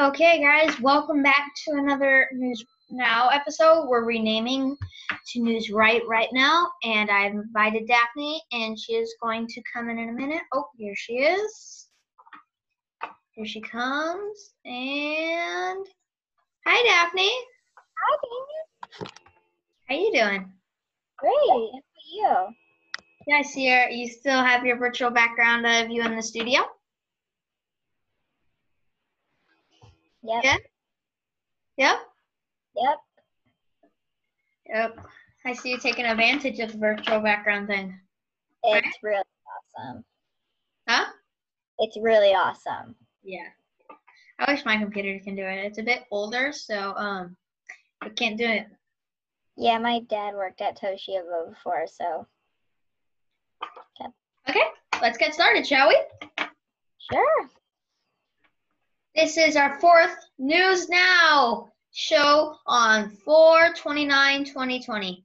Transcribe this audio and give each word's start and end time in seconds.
Okay, 0.00 0.40
guys, 0.40 0.80
welcome 0.80 1.22
back 1.22 1.52
to 1.66 1.72
another 1.72 2.26
News 2.32 2.64
Now 2.88 3.28
episode. 3.28 3.86
We're 3.86 4.06
renaming 4.06 4.74
to 5.26 5.40
News 5.40 5.68
Right 5.70 6.00
right 6.08 6.30
now, 6.32 6.70
and 6.82 7.10
I've 7.10 7.34
invited 7.34 7.86
Daphne, 7.86 8.42
and 8.50 8.78
she 8.78 8.94
is 8.94 9.14
going 9.22 9.46
to 9.48 9.60
come 9.70 9.90
in 9.90 9.98
in 9.98 10.08
a 10.08 10.12
minute. 10.12 10.40
Oh, 10.54 10.64
here 10.78 10.94
she 10.96 11.16
is. 11.18 11.88
Here 13.32 13.44
she 13.44 13.60
comes, 13.60 14.54
and 14.64 15.86
hi, 16.66 16.82
Daphne. 16.88 17.30
Hi, 17.98 18.16
Daniel. 18.24 19.12
How 19.86 19.94
you 19.96 20.12
doing? 20.14 20.50
Great. 21.18 21.32
How 21.50 21.68
about 21.68 21.82
you? 22.10 22.54
Yeah, 23.26 23.36
I 23.36 23.42
see. 23.42 24.00
You 24.00 24.08
still 24.08 24.42
have 24.42 24.64
your 24.64 24.78
virtual 24.78 25.10
background 25.10 25.66
of 25.66 25.90
you 25.90 26.02
in 26.02 26.16
the 26.16 26.22
studio. 26.22 26.62
Yep. 30.22 30.44
Yeah. 30.44 30.56
Yep. 31.76 31.96
Yep. 32.76 32.96
Yep. 34.68 35.06
I 35.44 35.52
see 35.54 35.70
you 35.70 35.78
taking 35.78 36.04
advantage 36.04 36.58
of 36.60 36.72
the 36.72 36.78
virtual 36.78 37.20
background 37.20 37.66
thing. 37.66 37.98
It's 38.62 38.84
Right. 38.86 38.94
really 39.02 39.22
awesome. 39.78 40.04
Huh? 40.88 41.06
It's 41.78 41.96
really 42.00 42.34
awesome. 42.34 42.94
Yeah. 43.22 43.48
I 44.38 44.52
wish 44.52 44.64
my 44.64 44.76
computer 44.76 45.18
can 45.24 45.34
do 45.34 45.42
it. 45.44 45.64
It's 45.64 45.78
a 45.78 45.82
bit 45.82 46.04
older, 46.10 46.52
so 46.52 46.94
um, 46.96 47.36
it 48.04 48.16
can't 48.16 48.36
do 48.38 48.46
it. 48.46 48.66
Yeah, 49.56 49.78
my 49.78 50.00
dad 50.08 50.34
worked 50.34 50.60
at 50.60 50.78
Toshiba 50.80 51.50
before, 51.50 51.86
so 51.86 52.26
Okay, 54.48 54.64
let's 55.02 55.18
get 55.18 55.34
started, 55.34 55.66
shall 55.66 55.88
we? 55.88 56.00
sure. 57.12 57.50
This 59.14 59.36
is 59.36 59.56
our 59.56 59.78
fourth 59.80 60.16
News 60.38 60.88
Now 60.88 61.68
show 61.92 62.54
on 62.66 63.10
4-29-2020. 63.26 65.24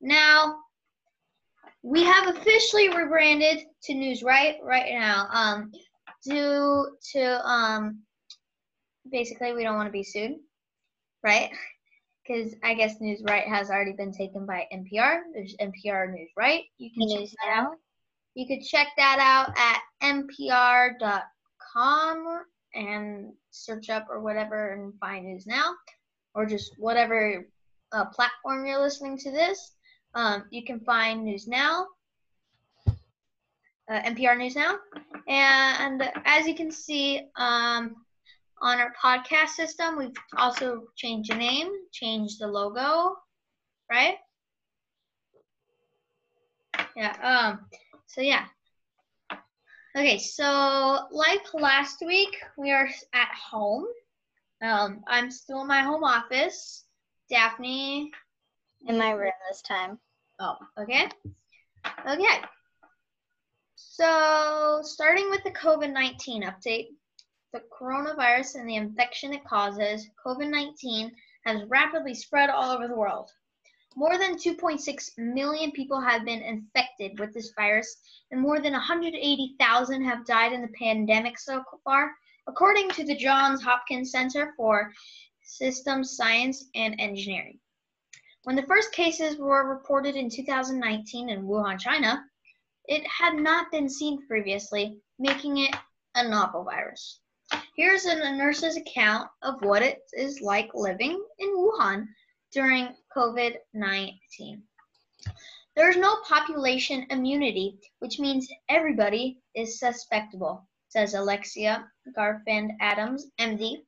Now, 0.00 0.60
we 1.82 2.04
have 2.04 2.36
officially 2.36 2.88
rebranded 2.90 3.66
to 3.84 3.94
News 3.94 4.22
Right 4.22 4.58
right 4.62 4.92
now. 4.92 5.26
Um, 5.32 5.72
due 6.24 6.96
to 7.12 7.48
um, 7.48 8.02
basically 9.10 9.52
we 9.52 9.64
don't 9.64 9.76
want 9.76 9.88
to 9.88 9.92
be 9.92 10.04
sued, 10.04 10.36
right? 11.22 11.50
Because 12.26 12.54
I 12.62 12.74
guess 12.74 13.00
News 13.00 13.22
Right 13.26 13.48
has 13.48 13.70
already 13.70 13.94
been 13.94 14.12
taken 14.12 14.44
by 14.44 14.66
NPR. 14.70 15.20
There's 15.32 15.56
NPR 15.56 16.12
News 16.12 16.28
Right. 16.36 16.64
You 16.76 16.90
can 16.90 17.08
check 17.08 17.20
News 17.20 17.34
that 17.42 17.48
out. 17.48 17.62
now. 17.62 17.76
You 18.34 18.46
could 18.46 18.62
check 18.66 18.88
that 18.98 19.18
out 19.18 19.56
at 19.56 19.80
npr.com 20.12 21.00
and 22.74 23.32
search 23.50 23.90
up 23.90 24.06
or 24.10 24.20
whatever 24.20 24.74
and 24.74 24.92
find 24.98 25.26
news 25.26 25.46
now, 25.46 25.74
or 26.34 26.46
just 26.46 26.72
whatever 26.78 27.46
uh, 27.92 28.04
platform 28.06 28.66
you're 28.66 28.80
listening 28.80 29.18
to 29.18 29.30
this. 29.30 29.72
Um, 30.14 30.44
you 30.50 30.64
can 30.64 30.80
find 30.80 31.24
news 31.24 31.46
now, 31.46 31.86
uh, 33.90 34.00
NPR 34.02 34.38
News 34.38 34.56
Now, 34.56 34.76
and 35.26 36.02
as 36.24 36.46
you 36.46 36.54
can 36.54 36.70
see 36.70 37.22
um, 37.36 37.96
on 38.60 38.78
our 38.78 38.92
podcast 39.02 39.50
system, 39.50 39.96
we've 39.96 40.16
also 40.36 40.84
changed 40.96 41.30
the 41.30 41.36
name, 41.36 41.70
changed 41.92 42.40
the 42.40 42.46
logo, 42.46 43.16
right? 43.90 44.16
Yeah. 46.96 47.14
Um. 47.22 47.66
So 48.06 48.20
yeah. 48.20 48.46
Okay. 49.98 50.18
So 50.18 51.08
like 51.10 51.42
last 51.54 52.02
week, 52.06 52.36
we 52.56 52.70
are 52.70 52.88
at 53.12 53.30
home. 53.34 53.84
Um. 54.62 55.02
I'm 55.08 55.28
still 55.28 55.62
in 55.62 55.66
my 55.66 55.82
home 55.82 56.04
office. 56.04 56.84
Daphne. 57.28 58.12
In 58.86 58.96
my 58.96 59.10
room 59.10 59.32
this 59.50 59.60
time. 59.62 59.98
Oh. 60.38 60.56
Okay. 60.80 61.08
Okay. 62.08 62.40
So 63.74 64.80
starting 64.82 65.30
with 65.30 65.42
the 65.42 65.50
COVID 65.50 65.92
nineteen 65.92 66.44
update, 66.44 66.90
the 67.52 67.62
coronavirus 67.76 68.54
and 68.54 68.68
the 68.68 68.76
infection 68.76 69.32
it 69.32 69.44
causes, 69.44 70.08
COVID 70.24 70.48
nineteen 70.48 71.10
has 71.44 71.62
rapidly 71.68 72.14
spread 72.14 72.50
all 72.50 72.70
over 72.70 72.86
the 72.86 72.94
world. 72.94 73.32
More 73.98 74.16
than 74.16 74.36
2.6 74.36 75.18
million 75.18 75.72
people 75.72 76.00
have 76.00 76.24
been 76.24 76.40
infected 76.40 77.18
with 77.18 77.34
this 77.34 77.50
virus, 77.56 77.96
and 78.30 78.40
more 78.40 78.60
than 78.60 78.72
180,000 78.72 80.04
have 80.04 80.24
died 80.24 80.52
in 80.52 80.62
the 80.62 80.68
pandemic 80.68 81.36
so 81.36 81.64
far, 81.82 82.12
according 82.46 82.90
to 82.90 83.02
the 83.02 83.16
Johns 83.16 83.60
Hopkins 83.60 84.12
Center 84.12 84.54
for 84.56 84.92
Systems 85.42 86.14
Science 86.16 86.66
and 86.76 86.94
Engineering. 87.00 87.58
When 88.44 88.54
the 88.54 88.68
first 88.68 88.92
cases 88.92 89.36
were 89.36 89.68
reported 89.68 90.14
in 90.14 90.30
2019 90.30 91.28
in 91.28 91.42
Wuhan, 91.42 91.80
China, 91.80 92.22
it 92.84 93.04
had 93.04 93.34
not 93.34 93.72
been 93.72 93.88
seen 93.88 94.24
previously, 94.28 94.96
making 95.18 95.56
it 95.56 95.74
a 96.14 96.22
novel 96.22 96.62
virus. 96.62 97.18
Here's 97.74 98.04
a 98.04 98.14
nurse's 98.36 98.76
account 98.76 99.28
of 99.42 99.60
what 99.62 99.82
it 99.82 100.02
is 100.12 100.40
like 100.40 100.70
living 100.72 101.20
in 101.40 101.48
Wuhan 101.56 102.06
during 102.52 102.94
COVID 103.16 103.56
19. 103.74 104.62
There 105.76 105.90
is 105.90 105.96
no 105.96 106.16
population 106.28 107.06
immunity, 107.10 107.78
which 108.00 108.18
means 108.18 108.48
everybody 108.68 109.40
is 109.54 109.78
susceptible, 109.78 110.66
says 110.88 111.14
Alexia 111.14 111.88
Garfind 112.16 112.76
Adams, 112.80 113.26
MD, 113.38 113.84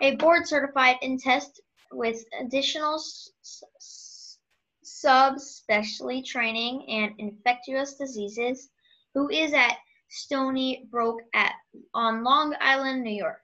a 0.00 0.16
board 0.16 0.46
certified 0.46 0.96
internist 1.02 1.60
with 1.92 2.24
additional 2.38 3.02
subspecialty 4.84 6.24
training 6.24 6.82
in 6.82 7.14
infectious 7.18 7.94
diseases, 7.94 8.68
who 9.14 9.30
is 9.30 9.52
at 9.52 9.78
Stony 10.08 10.86
Brook 10.90 11.20
at, 11.34 11.54
on 11.94 12.22
Long 12.22 12.54
Island, 12.60 13.02
New 13.02 13.14
York. 13.14 13.40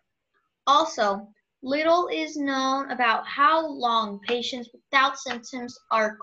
Also, 0.66 1.28
Little 1.62 2.08
is 2.08 2.36
known 2.36 2.90
about 2.90 3.26
how 3.26 3.66
long 3.66 4.20
patients 4.20 4.68
without 4.72 5.18
symptoms 5.18 5.76
are 5.90 6.18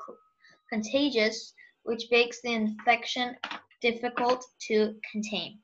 contagious, 0.70 1.54
which 1.84 2.10
makes 2.12 2.40
the 2.42 2.54
infection 2.54 3.36
difficult 3.82 4.46
to 4.68 4.96
contain. 5.12 5.60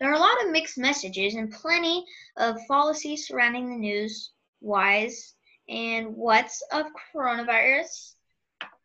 There 0.00 0.10
are 0.10 0.14
a 0.14 0.18
lot 0.18 0.42
of 0.44 0.50
mixed 0.50 0.78
messages 0.78 1.34
and 1.34 1.52
plenty 1.52 2.04
of 2.36 2.56
fallacies 2.66 3.28
surrounding 3.28 3.70
the 3.70 3.76
news, 3.76 4.32
whys, 4.60 5.34
and 5.68 6.16
what's 6.16 6.62
of 6.72 6.86
coronavirus 7.14 8.14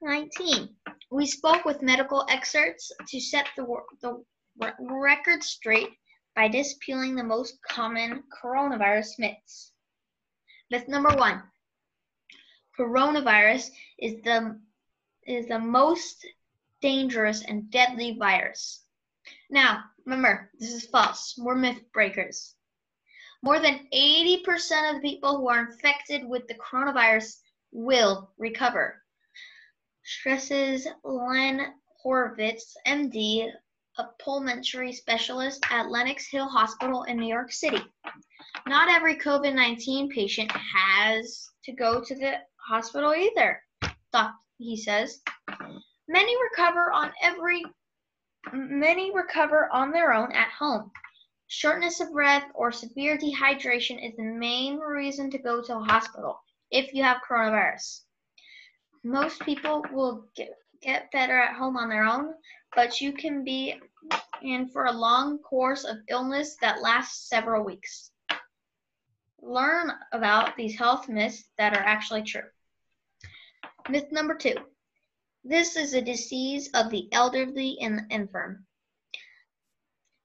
19. 0.02 0.76
We 1.10 1.26
spoke 1.26 1.64
with 1.64 1.82
medical 1.82 2.26
experts 2.30 2.92
to 3.08 3.20
set 3.20 3.48
the, 3.56 3.66
the 4.02 4.24
record 4.80 5.42
straight 5.42 5.90
by 6.36 6.50
dispeeling 6.50 7.16
the 7.16 7.24
most 7.24 7.58
common 7.68 8.24
coronavirus 8.44 9.18
myths. 9.18 9.72
Myth 10.72 10.88
number 10.88 11.16
one 11.16 11.44
coronavirus 12.78 13.70
is 14.00 14.22
the, 14.24 14.60
is 15.26 15.48
the 15.48 15.60
most 15.60 16.26
dangerous 16.82 17.44
and 17.44 17.70
deadly 17.72 18.18
virus. 18.18 18.84
Now, 19.50 19.84
remember, 20.06 20.52
this 20.60 20.74
is 20.74 20.86
false. 20.86 21.36
We're 21.38 21.56
myth 21.56 21.82
breakers. 21.94 22.56
More 23.42 23.60
than 23.60 23.88
80% 23.94 24.96
of 24.96 25.02
the 25.02 25.10
people 25.10 25.38
who 25.38 25.50
are 25.50 25.68
infected 25.68 26.26
with 26.26 26.48
the 26.48 26.56
coronavirus 26.56 27.38
will 27.72 28.32
recover. 28.38 29.04
Stresses 30.04 30.88
Len 31.04 31.74
Horovitz, 32.04 32.76
MD, 32.88 33.52
pulmonary 34.20 34.92
specialist 34.92 35.64
at 35.70 35.90
Lenox 35.90 36.28
Hill 36.28 36.48
Hospital 36.48 37.04
in 37.04 37.18
New 37.18 37.28
York 37.28 37.52
City. 37.52 37.82
Not 38.68 38.90
every 38.90 39.16
COVID 39.18 39.54
19 39.54 40.10
patient 40.10 40.52
has 40.52 41.50
to 41.64 41.72
go 41.72 42.04
to 42.04 42.16
the 42.16 42.40
hospital 42.58 43.14
either, 43.14 43.62
he 44.58 44.78
says. 44.78 45.22
Many 46.08 46.36
recover 46.44 46.92
on 46.92 47.12
every 47.22 47.64
many 48.54 49.14
recover 49.14 49.70
on 49.72 49.92
their 49.92 50.14
own 50.14 50.32
at 50.32 50.50
home. 50.50 50.92
Shortness 51.48 52.00
of 52.00 52.12
breath 52.12 52.46
or 52.54 52.72
severe 52.72 53.18
dehydration 53.18 54.04
is 54.08 54.16
the 54.16 54.24
main 54.24 54.78
reason 54.78 55.30
to 55.32 55.38
go 55.38 55.62
to 55.62 55.78
a 55.78 55.84
hospital 55.84 56.40
if 56.72 56.94
you 56.94 57.04
have 57.04 57.22
coronavirus. 57.28 58.02
Most 59.04 59.40
people 59.42 59.84
will 59.92 60.28
get, 60.36 60.50
get 60.82 61.12
better 61.12 61.38
at 61.40 61.56
home 61.56 61.78
on 61.78 61.90
their 61.90 62.04
own, 62.04 62.34
but 62.76 63.00
you 63.00 63.14
can 63.14 63.44
be 63.44 63.80
in 64.42 64.68
for 64.68 64.86
a 64.86 64.92
long 64.92 65.40
course 65.40 65.84
of 65.84 65.98
illness 66.08 66.58
that 66.62 66.82
lasts 66.82 67.30
several 67.30 67.64
weeks. 67.64 68.12
Learn 69.42 69.92
about 70.12 70.56
these 70.56 70.78
health 70.78 71.08
myths 71.08 71.44
that 71.58 71.74
are 71.74 71.84
actually 71.84 72.24
true. 72.24 72.50
Myth 73.90 74.12
number 74.12 74.36
two 74.36 74.56
this 75.48 75.76
is 75.76 75.94
a 75.94 76.02
disease 76.02 76.72
of 76.74 76.90
the 76.90 77.08
elderly 77.12 77.78
and 77.80 78.00
the 78.00 78.06
infirm. 78.10 78.66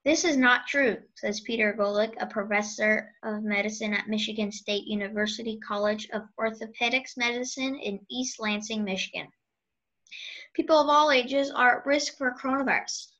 This 0.03 0.25
is 0.25 0.35
not 0.35 0.65
true, 0.65 0.97
says 1.13 1.41
Peter 1.41 1.75
Gulick, 1.77 2.15
a 2.19 2.25
professor 2.25 3.13
of 3.21 3.43
medicine 3.43 3.93
at 3.93 4.07
Michigan 4.07 4.51
State 4.51 4.87
University 4.87 5.59
College 5.59 6.09
of 6.09 6.23
Orthopedics 6.39 7.17
Medicine 7.17 7.75
in 7.75 8.03
East 8.09 8.39
Lansing, 8.39 8.83
Michigan. 8.83 9.27
People 10.55 10.79
of 10.79 10.89
all 10.89 11.11
ages 11.11 11.51
are 11.51 11.81
at 11.81 11.85
risk 11.85 12.17
for 12.17 12.33
coronavirus. 12.33 13.11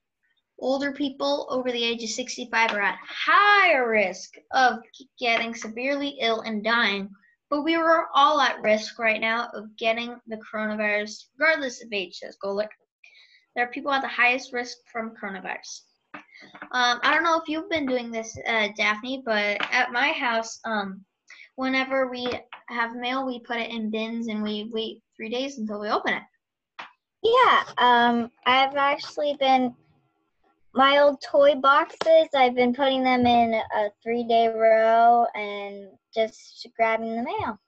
Older 0.61 0.91
people 0.91 1.47
over 1.49 1.71
the 1.71 1.83
age 1.83 2.03
of 2.03 2.09
65 2.09 2.71
are 2.71 2.81
at 2.81 2.99
higher 3.03 3.89
risk 3.89 4.35
of 4.51 4.79
getting 5.19 5.55
severely 5.55 6.19
ill 6.21 6.41
and 6.41 6.63
dying, 6.63 7.09
but 7.49 7.63
we 7.63 7.73
are 7.73 8.07
all 8.13 8.39
at 8.39 8.61
risk 8.61 8.99
right 8.99 9.19
now 9.19 9.49
of 9.55 9.75
getting 9.75 10.15
the 10.27 10.37
coronavirus, 10.37 11.25
regardless 11.37 11.83
of 11.83 11.91
age, 11.91 12.17
says 12.17 12.37
Gulick. 12.43 12.69
There 13.55 13.65
are 13.65 13.71
people 13.71 13.91
at 13.91 14.03
the 14.03 14.07
highest 14.07 14.53
risk 14.53 14.77
from 14.91 15.15
coronavirus. 15.21 15.81
Um, 16.71 16.99
I 17.03 17.11
don't 17.11 17.23
know 17.23 17.39
if 17.39 17.49
you've 17.49 17.69
been 17.69 17.87
doing 17.87 18.11
this, 18.11 18.37
uh, 18.47 18.69
Daphne, 18.77 19.23
but 19.25 19.57
at 19.71 19.91
my 19.91 20.09
house, 20.09 20.59
um, 20.63 21.03
whenever 21.55 22.07
we 22.07 22.31
have 22.69 22.95
mail, 22.95 23.25
we 23.25 23.39
put 23.39 23.57
it 23.57 23.71
in 23.71 23.89
bins 23.89 24.27
and 24.27 24.43
we 24.43 24.69
wait 24.71 25.01
three 25.17 25.29
days 25.29 25.57
until 25.57 25.79
we 25.79 25.89
open 25.89 26.13
it. 26.13 26.23
Yeah, 27.23 27.63
um, 27.77 28.31
I've 28.45 28.75
actually 28.75 29.35
been 29.39 29.75
my 30.73 30.99
old 30.99 31.21
toy 31.21 31.55
boxes. 31.55 32.29
I've 32.33 32.55
been 32.55 32.73
putting 32.73 33.03
them 33.03 33.25
in 33.25 33.53
a 33.53 33.89
three-day 34.01 34.47
row 34.47 35.25
and 35.35 35.89
just 36.13 36.67
grabbing 36.75 37.15
the 37.15 37.23
mail. 37.23 37.59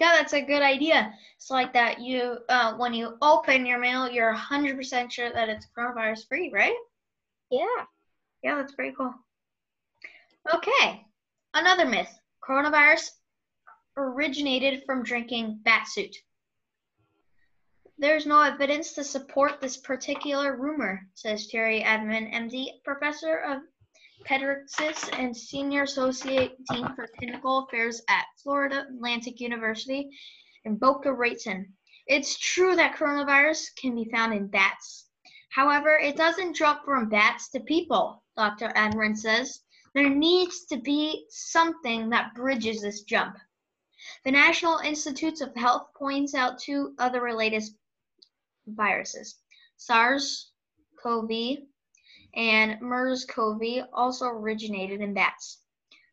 Yeah, 0.00 0.14
that's 0.16 0.32
a 0.32 0.40
good 0.40 0.62
idea. 0.62 1.12
It's 1.36 1.50
like 1.50 1.72
that 1.74 2.00
you, 2.00 2.38
uh, 2.48 2.74
when 2.74 2.94
you 2.94 3.16
open 3.20 3.66
your 3.66 3.78
mail, 3.78 4.10
you're 4.10 4.34
100% 4.34 5.10
sure 5.10 5.32
that 5.32 5.48
it's 5.48 5.68
coronavirus 5.76 6.26
free, 6.28 6.50
right? 6.52 6.74
Yeah. 7.50 7.66
Yeah, 8.42 8.56
that's 8.56 8.74
pretty 8.74 8.94
cool. 8.96 9.14
Okay, 10.52 11.04
another 11.54 11.84
myth. 11.84 12.10
Coronavirus 12.42 13.10
originated 13.96 14.82
from 14.84 15.04
drinking 15.04 15.60
bat 15.62 15.86
suit. 15.86 16.16
There's 17.98 18.26
no 18.26 18.40
evidence 18.40 18.94
to 18.94 19.04
support 19.04 19.60
this 19.60 19.76
particular 19.76 20.56
rumor, 20.56 21.08
says 21.14 21.46
Terry 21.46 21.84
Edmond, 21.84 22.32
MD, 22.32 22.82
professor 22.84 23.38
of 23.38 23.62
pediatrics 24.26 25.08
and 25.18 25.36
senior 25.36 25.82
associate 25.82 26.56
dean 26.70 26.88
for 26.94 27.06
clinical 27.18 27.58
affairs 27.64 28.02
at 28.08 28.24
Florida 28.42 28.86
Atlantic 28.88 29.40
University 29.40 30.10
in 30.64 30.76
Boca 30.76 31.12
Raton. 31.12 31.72
It's 32.06 32.38
true 32.38 32.74
that 32.76 32.96
coronavirus 32.96 33.66
can 33.76 33.94
be 33.94 34.10
found 34.10 34.34
in 34.34 34.48
bats. 34.48 35.08
However, 35.50 35.98
it 35.98 36.16
doesn't 36.16 36.54
jump 36.54 36.84
from 36.84 37.08
bats 37.08 37.50
to 37.50 37.60
people, 37.60 38.24
Dr. 38.36 38.72
Edmond 38.74 39.18
says. 39.18 39.60
There 39.94 40.08
needs 40.08 40.64
to 40.66 40.78
be 40.78 41.26
something 41.28 42.08
that 42.08 42.34
bridges 42.34 42.80
this 42.80 43.02
jump. 43.02 43.36
The 44.24 44.32
National 44.32 44.78
Institutes 44.78 45.40
of 45.40 45.54
Health 45.54 45.88
points 45.94 46.34
out 46.34 46.58
two 46.58 46.94
other 46.98 47.20
related 47.20 47.62
viruses. 48.66 49.38
SARS-CoV 49.76 51.30
and 52.34 52.80
MERS-CoV 52.80 53.88
also 53.92 54.26
originated 54.26 55.00
in 55.00 55.14
bats. 55.14 55.58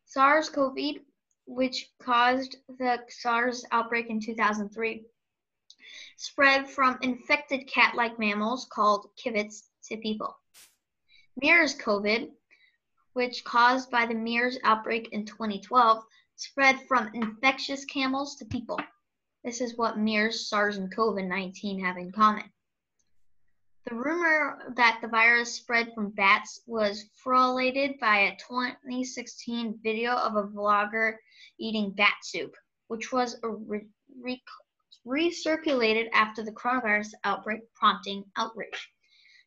SARS-CoV, 0.05 1.01
which 1.45 1.91
caused 1.99 2.57
the 2.67 2.99
SARS 3.09 3.65
outbreak 3.71 4.09
in 4.09 4.19
2003, 4.19 5.05
spread 6.17 6.69
from 6.69 6.97
infected 7.01 7.67
cat-like 7.67 8.19
mammals 8.19 8.67
called 8.71 9.09
civets 9.15 9.69
to 9.83 9.97
people. 9.97 10.37
MERS-CoV, 11.41 12.29
which 13.13 13.43
caused 13.43 13.89
by 13.89 14.05
the 14.05 14.13
MERS 14.13 14.57
outbreak 14.63 15.09
in 15.11 15.25
2012, 15.25 16.03
spread 16.35 16.79
from 16.87 17.09
infectious 17.13 17.85
camels 17.85 18.35
to 18.35 18.45
people. 18.45 18.79
This 19.43 19.61
is 19.61 19.77
what 19.77 19.97
MERS, 19.97 20.49
SARS, 20.49 20.75
and 20.77 20.93
COVID-19 20.93 21.79
have 21.81 21.97
in 21.97 22.11
common. 22.11 22.51
The 23.85 23.95
rumor 23.95 24.73
that 24.75 24.99
the 25.01 25.07
virus 25.07 25.55
spread 25.55 25.93
from 25.93 26.09
bats 26.09 26.61
was 26.67 27.09
corroborated 27.23 27.99
by 28.01 28.17
a 28.17 28.35
2016 28.35 29.79
video 29.81 30.11
of 30.11 30.35
a 30.35 30.43
vlogger 30.43 31.15
eating 31.57 31.91
bat 31.91 32.17
soup, 32.21 32.53
which 32.87 33.13
was 33.13 33.39
re- 33.41 33.87
re- 34.21 34.43
recirculated 35.07 36.09
after 36.11 36.43
the 36.43 36.51
coronavirus 36.51 37.13
outbreak, 37.23 37.61
prompting 37.75 38.25
outrage. 38.35 38.91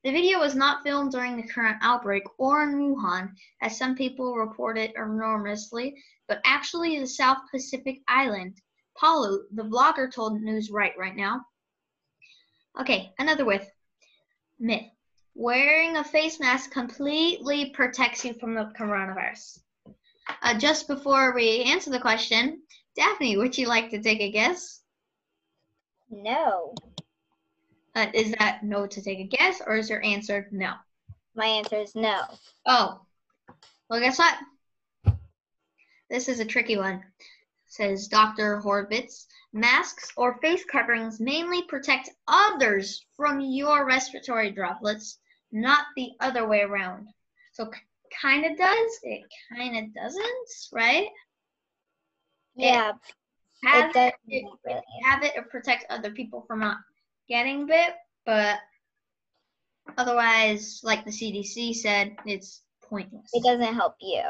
The 0.05 0.11
video 0.11 0.39
was 0.39 0.55
not 0.55 0.83
filmed 0.83 1.13
during 1.13 1.37
the 1.37 1.47
current 1.47 1.79
outbreak 1.83 2.25
or 2.39 2.63
in 2.63 2.79
Wuhan, 2.79 3.37
as 3.61 3.77
some 3.77 3.95
people 3.95 4.37
reported 4.37 4.93
anonymously, 4.97 6.03
but 6.27 6.41
actually 6.47 6.99
the 6.99 7.07
South 7.07 7.39
Pacific 7.51 8.01
island 8.09 8.59
Palau, 9.01 9.39
the 9.53 9.65
vlogger, 9.65 10.13
told 10.13 10.41
News 10.41 10.71
Right 10.71 10.93
right 10.99 11.17
now. 11.17 11.47
Okay, 12.81 13.13
another 13.19 13.45
myth. 13.45 13.71
Myth. 14.59 14.91
Wearing 15.35 15.97
a 15.97 16.05
face 16.05 16.41
mask 16.41 16.71
completely 16.71 17.71
protects 17.71 18.25
you 18.25 18.35
from 18.35 18.55
the 18.55 18.73
coronavirus. 18.79 19.61
Uh, 20.43 20.59
just 20.59 20.89
before 20.89 21.35
we 21.35 21.63
answer 21.63 21.91
the 21.91 22.01
question, 22.01 22.63
Daphne, 22.97 23.37
would 23.37 23.57
you 23.57 23.67
like 23.67 23.91
to 23.91 24.03
take 24.03 24.21
a 24.21 24.31
guess? 24.31 24.83
No. 26.11 26.75
Uh, 27.95 28.07
is 28.15 28.35
that 28.39 28.63
no 28.63 28.87
to 28.87 29.03
take 29.03 29.19
a 29.19 29.37
guess, 29.37 29.61
or 29.67 29.77
is 29.77 29.91
your 29.91 30.03
answer 30.03 30.49
no? 30.51 30.75
My 31.35 31.47
answer 31.47 31.77
is 31.77 31.95
no. 31.95 32.21
Oh, 32.67 33.01
well, 33.89 34.01
guess 34.01 34.19
what? 34.19 34.37
This 36.11 36.29
is 36.29 36.41
a 36.41 36.45
tricky 36.45 36.77
one 36.77 37.03
says 37.73 38.07
Dr. 38.07 38.61
Horovitz. 38.61 39.27
Masks 39.55 40.13
or 40.17 40.39
face 40.41 40.63
coverings 40.65 41.21
mainly 41.21 41.63
protect 41.63 42.11
others 42.29 43.05
from 43.17 43.41
your 43.41 43.87
respiratory 43.87 44.51
droplets, 44.51 45.19
not 45.53 45.87
the 45.97 46.11
other 46.21 46.47
way 46.47 46.61
around. 46.61 47.09
So 47.53 47.71
kind 48.21 48.45
of 48.45 48.59
does, 48.59 48.99
it 49.03 49.23
kind 49.57 49.79
of 49.79 49.95
doesn't, 49.95 50.49
right? 50.73 51.09
Yeah. 52.57 52.93
It 53.63 53.69
has 53.69 53.97
it 53.97 54.15
it, 54.29 54.45
really. 54.67 54.81
have 55.05 55.23
it, 55.23 55.33
it 55.37 55.51
protects 55.51 55.87
other 55.89 56.11
people 56.11 56.45
from 56.47 56.61
not 56.61 56.77
getting 57.27 57.67
bit, 57.67 57.95
but 58.27 58.59
otherwise, 59.97 60.81
like 60.83 61.05
the 61.05 61.11
CDC 61.11 61.75
said, 61.77 62.17
it's 62.27 62.63
pointless. 62.83 63.31
It 63.33 63.45
doesn't 63.45 63.75
help 63.75 63.95
you. 64.01 64.23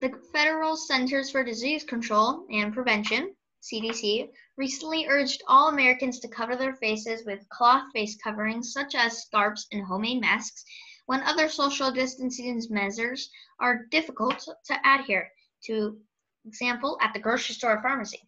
The 0.00 0.18
Federal 0.32 0.78
Centers 0.78 1.30
for 1.30 1.44
Disease 1.44 1.84
Control 1.84 2.46
and 2.50 2.72
Prevention, 2.72 3.36
CDC, 3.62 4.30
recently 4.56 5.06
urged 5.06 5.42
all 5.46 5.68
Americans 5.68 6.20
to 6.20 6.28
cover 6.28 6.56
their 6.56 6.74
faces 6.76 7.26
with 7.26 7.46
cloth 7.50 7.84
face 7.92 8.16
coverings 8.16 8.72
such 8.72 8.94
as 8.94 9.20
scarves 9.20 9.66
and 9.72 9.84
homemade 9.84 10.22
masks 10.22 10.64
when 11.04 11.20
other 11.24 11.50
social 11.50 11.92
distancing 11.92 12.62
measures 12.70 13.30
are 13.58 13.84
difficult 13.90 14.48
to 14.64 14.80
adhere 14.86 15.30
to, 15.64 16.00
example, 16.46 16.96
at 17.02 17.12
the 17.12 17.20
grocery 17.20 17.54
store 17.54 17.76
or 17.76 17.82
pharmacy. 17.82 18.26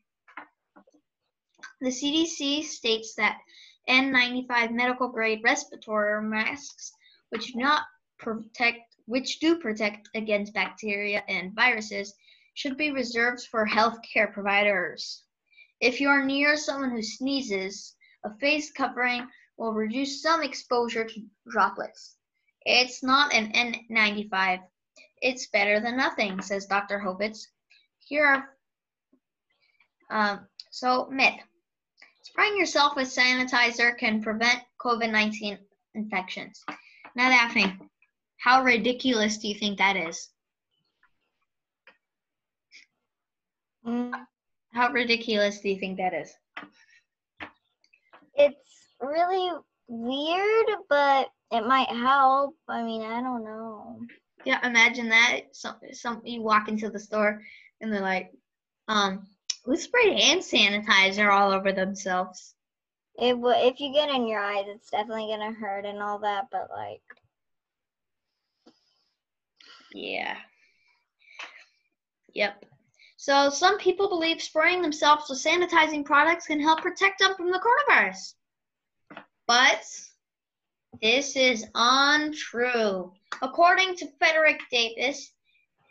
The 1.81 1.89
CDC 1.89 2.65
states 2.65 3.15
that 3.15 3.39
N95 3.89 4.73
medical 4.73 5.09
grade 5.09 5.41
respiratory 5.43 6.23
masks, 6.23 6.93
which 7.31 7.55
do 7.55 7.61
not 7.61 7.87
protect 8.19 8.92
which 9.07 9.41
do 9.41 9.59
protect 9.59 10.09
against 10.15 10.55
bacteria 10.55 11.25
and 11.29 11.55
viruses, 11.55 12.15
should 12.55 12.77
be 12.77 12.91
reserved 12.91 13.47
for 13.51 13.67
healthcare 13.67 14.33
providers. 14.33 15.25
If 15.81 16.01
you 16.01 16.09
are 16.09 16.25
near 16.25 16.57
someone 16.57 16.91
who 16.91 17.03
sneezes, 17.03 17.97
a 18.25 18.35
face 18.39 18.71
covering 18.71 19.27
will 19.57 19.73
reduce 19.73 20.23
some 20.23 20.43
exposure 20.43 21.05
to 21.05 21.27
droplets. 21.49 22.17
It's 22.65 23.03
not 23.03 23.33
an 23.33 23.53
N95. 23.53 24.61
It's 25.21 25.49
better 25.49 25.81
than 25.81 25.97
nothing, 25.97 26.41
says 26.41 26.67
Dr. 26.67 26.99
Horovitz. 26.99 27.47
Here 27.99 28.25
are 28.25 28.49
um, 30.11 30.47
so 30.71 31.09
myth. 31.11 31.41
Spraying 32.23 32.57
yourself 32.57 32.95
with 32.97 33.09
sanitizer 33.09 33.97
can 33.99 34.23
prevent 34.23 34.61
COVID-19 34.81 35.59
infections. 35.95 36.63
Now, 37.15 37.29
Daphne, 37.29 37.79
how 38.43 38.65
ridiculous 38.65 39.39
do 39.39 39.47
you 39.47 39.55
think 39.55 39.79
that 39.79 39.97
is? 39.97 40.29
Mm, 43.87 44.13
How 44.73 44.91
ridiculous 44.91 45.61
do 45.61 45.69
you 45.69 45.79
think 45.79 45.97
that 45.99 46.13
is? 46.13 46.33
it's 48.35 48.95
really 49.01 49.51
weird, 49.87 50.67
but 50.89 51.29
it 51.53 51.67
might 51.67 51.89
help. 51.89 52.57
I 52.67 52.83
mean, 52.83 53.03
I 53.03 53.21
don't 53.21 53.45
know. 53.45 54.01
Yeah, 54.45 54.67
imagine 54.67 55.09
that. 55.11 55.43
Some, 55.53 55.77
some 55.93 56.23
you 56.25 56.43
walk 56.43 56.67
into 56.67 56.91
the 56.91 56.99
store 56.99 57.43
and 57.81 57.93
they're 57.93 58.01
like, 58.01 58.33
um, 58.89 59.27
who 59.65 59.77
sprayed 59.77 60.19
hand 60.19 60.41
sanitizer 60.41 61.31
all 61.33 61.53
over 61.53 61.71
themselves? 61.73 62.55
It 63.17 63.35
w- 63.35 63.69
if 63.69 63.79
you 63.79 63.93
get 63.93 64.09
in 64.11 64.27
your 64.27 64.41
eyes, 64.41 64.65
it's 64.67 64.91
definitely 64.91 65.29
gonna 65.29 65.53
hurt 65.53 65.85
and 65.85 66.03
all 66.03 66.19
that. 66.21 66.47
But 66.51 66.69
like, 66.71 67.03
Yeah. 69.95 70.37
Yep. 72.35 72.65
So 73.17 73.51
some 73.51 73.79
people 73.79 74.09
believe 74.09 74.43
spraying 74.43 74.83
themselves 74.83 75.29
with 75.29 75.43
sanitizing 75.43 76.05
products 76.05 76.47
can 76.47 76.61
help 76.61 76.81
protect 76.81 77.21
them 77.21 77.35
from 77.37 77.51
the 77.51 77.61
coronavirus. 77.61 78.35
But 79.47 79.85
this 81.01 81.37
is 81.37 81.67
untrue. 81.75 83.13
According 83.41 83.97
to 83.97 84.09
Frederick 84.19 84.61
Davis, 84.71 85.33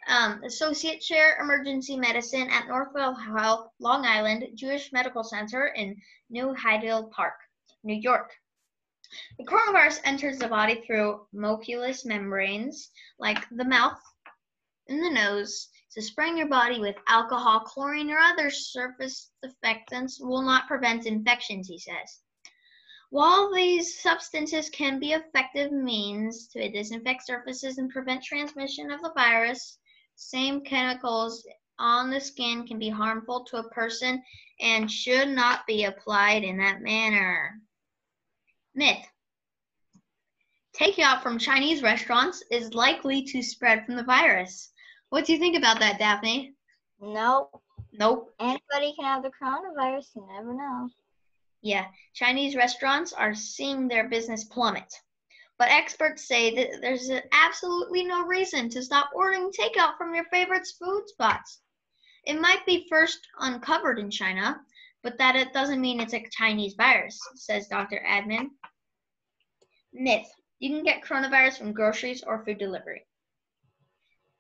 um, 0.07 0.43
Associate 0.43 0.99
Chair 0.99 1.37
Emergency 1.39 1.95
Medicine 1.95 2.49
at 2.49 2.65
Northwell 2.67 3.15
Health, 3.15 3.69
Long 3.79 4.05
Island 4.05 4.47
Jewish 4.55 4.91
Medical 4.91 5.23
Center 5.23 5.67
in 5.67 5.95
New 6.29 6.53
Hyde 6.53 6.89
Park, 7.11 7.35
New 7.83 7.95
York. 7.95 8.31
The 9.37 9.45
coronavirus 9.45 9.99
enters 10.03 10.37
the 10.37 10.47
body 10.47 10.81
through 10.85 11.27
mucous 11.33 12.05
membranes 12.05 12.91
like 13.19 13.45
the 13.49 13.65
mouth 13.65 13.99
and 14.87 15.03
the 15.03 15.09
nose. 15.09 15.69
So 15.89 15.99
spraying 15.99 16.37
your 16.37 16.47
body 16.47 16.79
with 16.79 16.95
alcohol, 17.07 17.59
chlorine, 17.61 18.09
or 18.09 18.19
other 18.19 18.49
surface 18.49 19.31
disinfectants 19.41 20.21
will 20.21 20.41
not 20.41 20.67
prevent 20.67 21.05
infections, 21.05 21.67
he 21.67 21.77
says. 21.77 22.21
While 23.09 23.53
these 23.53 24.01
substances 24.01 24.69
can 24.69 24.97
be 24.97 25.11
effective 25.11 25.73
means 25.73 26.47
to 26.53 26.69
disinfect 26.69 27.25
surfaces 27.25 27.77
and 27.77 27.89
prevent 27.89 28.23
transmission 28.23 28.89
of 28.89 29.01
the 29.01 29.11
virus, 29.13 29.79
same 30.15 30.63
chemicals 30.63 31.45
on 31.77 32.09
the 32.09 32.21
skin 32.21 32.65
can 32.65 32.79
be 32.79 32.87
harmful 32.87 33.43
to 33.45 33.57
a 33.57 33.69
person 33.71 34.23
and 34.61 34.89
should 34.89 35.27
not 35.27 35.67
be 35.67 35.83
applied 35.83 36.45
in 36.45 36.57
that 36.59 36.81
manner. 36.81 37.59
Myth. 38.73 39.05
Takeout 40.73 41.21
from 41.21 41.37
Chinese 41.37 41.83
restaurants 41.83 42.43
is 42.49 42.73
likely 42.73 43.23
to 43.23 43.41
spread 43.41 43.85
from 43.85 43.95
the 43.95 44.03
virus. 44.03 44.71
What 45.09 45.25
do 45.25 45.33
you 45.33 45.39
think 45.39 45.57
about 45.57 45.79
that, 45.79 45.99
Daphne? 45.99 46.53
Nope. 47.01 47.61
Nope. 47.91 48.33
Anybody 48.39 48.93
can 48.95 49.03
have 49.03 49.23
the 49.23 49.31
coronavirus. 49.31 50.15
You 50.15 50.27
never 50.31 50.53
know. 50.53 50.89
Yeah, 51.61 51.87
Chinese 52.13 52.55
restaurants 52.55 53.11
are 53.13 53.35
seeing 53.35 53.87
their 53.87 54.07
business 54.07 54.45
plummet. 54.45 54.91
But 55.57 55.69
experts 55.69 56.27
say 56.27 56.55
that 56.55 56.81
there's 56.81 57.11
absolutely 57.31 58.03
no 58.05 58.25
reason 58.25 58.69
to 58.69 58.81
stop 58.81 59.11
ordering 59.13 59.51
takeout 59.51 59.97
from 59.97 60.15
your 60.15 60.25
favorite 60.31 60.67
food 60.79 61.03
spots. 61.07 61.59
It 62.23 62.39
might 62.39 62.65
be 62.65 62.87
first 62.89 63.27
uncovered 63.39 63.99
in 63.99 64.09
China, 64.09 64.61
but 65.03 65.17
that 65.17 65.35
it 65.35 65.53
doesn't 65.53 65.81
mean 65.81 65.99
it's 65.99 66.13
a 66.13 66.25
Chinese 66.31 66.75
virus, 66.75 67.19
says 67.35 67.67
Dr. 67.67 68.03
Admin. 68.07 68.49
Myth. 69.93 70.27
You 70.59 70.69
can 70.69 70.83
get 70.83 71.03
coronavirus 71.03 71.57
from 71.57 71.73
groceries 71.73 72.23
or 72.23 72.45
food 72.45 72.59
delivery. 72.59 73.05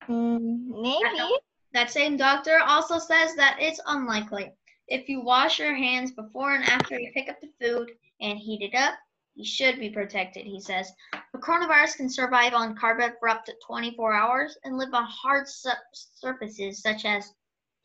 Mm, 0.07 0.81
maybe. 0.81 1.37
That 1.73 1.89
same 1.89 2.17
doctor 2.17 2.59
also 2.59 2.99
says 2.99 3.35
that 3.35 3.57
it's 3.59 3.81
unlikely. 3.87 4.51
If 4.87 5.07
you 5.07 5.21
wash 5.21 5.59
your 5.59 5.73
hands 5.73 6.11
before 6.11 6.53
and 6.53 6.65
after 6.65 6.99
you 6.99 7.11
pick 7.13 7.29
up 7.29 7.39
the 7.39 7.51
food 7.59 7.91
and 8.19 8.37
heat 8.37 8.61
it 8.61 8.77
up, 8.77 8.95
you 9.35 9.45
should 9.45 9.79
be 9.79 9.89
protected, 9.89 10.45
he 10.45 10.59
says. 10.59 10.91
The 11.33 11.39
coronavirus 11.39 11.95
can 11.95 12.09
survive 12.09 12.53
on 12.53 12.75
carpet 12.75 13.15
for 13.19 13.29
up 13.29 13.45
to 13.45 13.53
24 13.65 14.13
hours 14.13 14.57
and 14.63 14.77
live 14.77 14.93
on 14.93 15.05
hard 15.05 15.47
su- 15.47 15.69
surfaces 15.93 16.81
such 16.81 17.05
as 17.05 17.33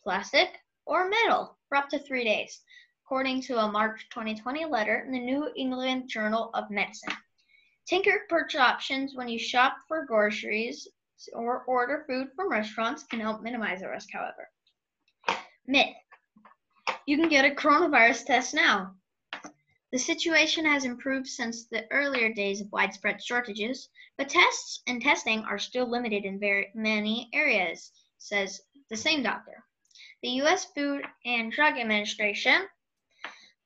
plastic 0.02 0.59
or 0.85 1.09
metal 1.09 1.56
for 1.68 1.78
up 1.78 1.88
to 1.90 1.99
three 2.00 2.25
days, 2.25 2.61
according 3.07 3.41
to 3.41 3.57
a 3.57 3.71
March 3.71 4.05
2020 4.11 4.65
letter 4.65 5.05
in 5.07 5.13
the 5.13 5.21
New 5.21 5.49
England 5.55 6.09
Journal 6.09 6.51
of 6.55 6.69
Medicine. 6.71 7.15
Tinker 7.87 8.27
purchase 8.29 8.61
options 8.61 9.15
when 9.15 9.29
you 9.29 9.39
shop 9.39 9.77
for 9.87 10.05
groceries 10.05 10.89
or 11.33 11.63
order 11.69 12.05
food 12.09 12.27
from 12.35 12.51
restaurants 12.51 13.05
can 13.05 13.21
help 13.21 13.43
minimize 13.43 13.81
the 13.81 13.89
risk, 13.89 14.09
however. 14.13 14.51
Myth. 15.69 15.95
You 17.07 17.17
can 17.17 17.29
get 17.29 17.45
a 17.45 17.55
coronavirus 17.55 18.27
test 18.27 18.55
now. 18.55 18.97
The 19.93 19.99
situation 19.99 20.65
has 20.65 20.85
improved 20.85 21.29
since 21.29 21.69
the 21.69 21.87
earlier 21.93 22.33
days 22.33 22.61
of 22.61 22.73
widespread 22.73 23.23
shortages, 23.23 23.89
but 24.19 24.29
tests 24.29 24.83
and 24.89 25.01
testing 25.01 25.45
are 25.45 25.61
still 25.61 25.89
limited 25.89 26.25
in 26.25 26.41
very 26.41 26.73
many 26.75 27.31
areas, 27.33 27.93
says 28.19 28.61
the 28.91 28.97
same 28.97 29.23
doctor. 29.23 29.63
The 30.25 30.31
U.S. 30.31 30.65
Food 30.75 31.05
and 31.25 31.53
Drug 31.53 31.79
Administration, 31.79 32.67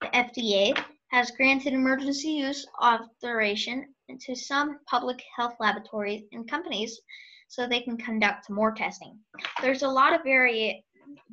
FDA, 0.02 0.76
has 1.10 1.30
granted 1.32 1.72
emergency 1.72 2.30
use 2.30 2.66
authorization 2.82 3.94
to 4.20 4.34
some 4.34 4.78
public 4.86 5.20
health 5.36 5.54
laboratories 5.60 6.22
and 6.32 6.48
companies 6.48 7.00
so 7.48 7.66
they 7.66 7.80
can 7.80 7.96
conduct 7.96 8.48
more 8.48 8.72
testing. 8.72 9.18
There's 9.60 9.82
a 9.82 9.88
lot 9.88 10.14
of 10.14 10.22
vari- 10.22 10.84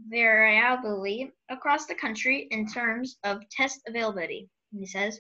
variability 0.10 1.32
across 1.50 1.86
the 1.86 1.96
country 1.96 2.48
in 2.52 2.68
terms 2.68 3.18
of 3.24 3.48
test 3.50 3.82
availability, 3.88 4.50
he 4.72 4.86
says. 4.86 5.20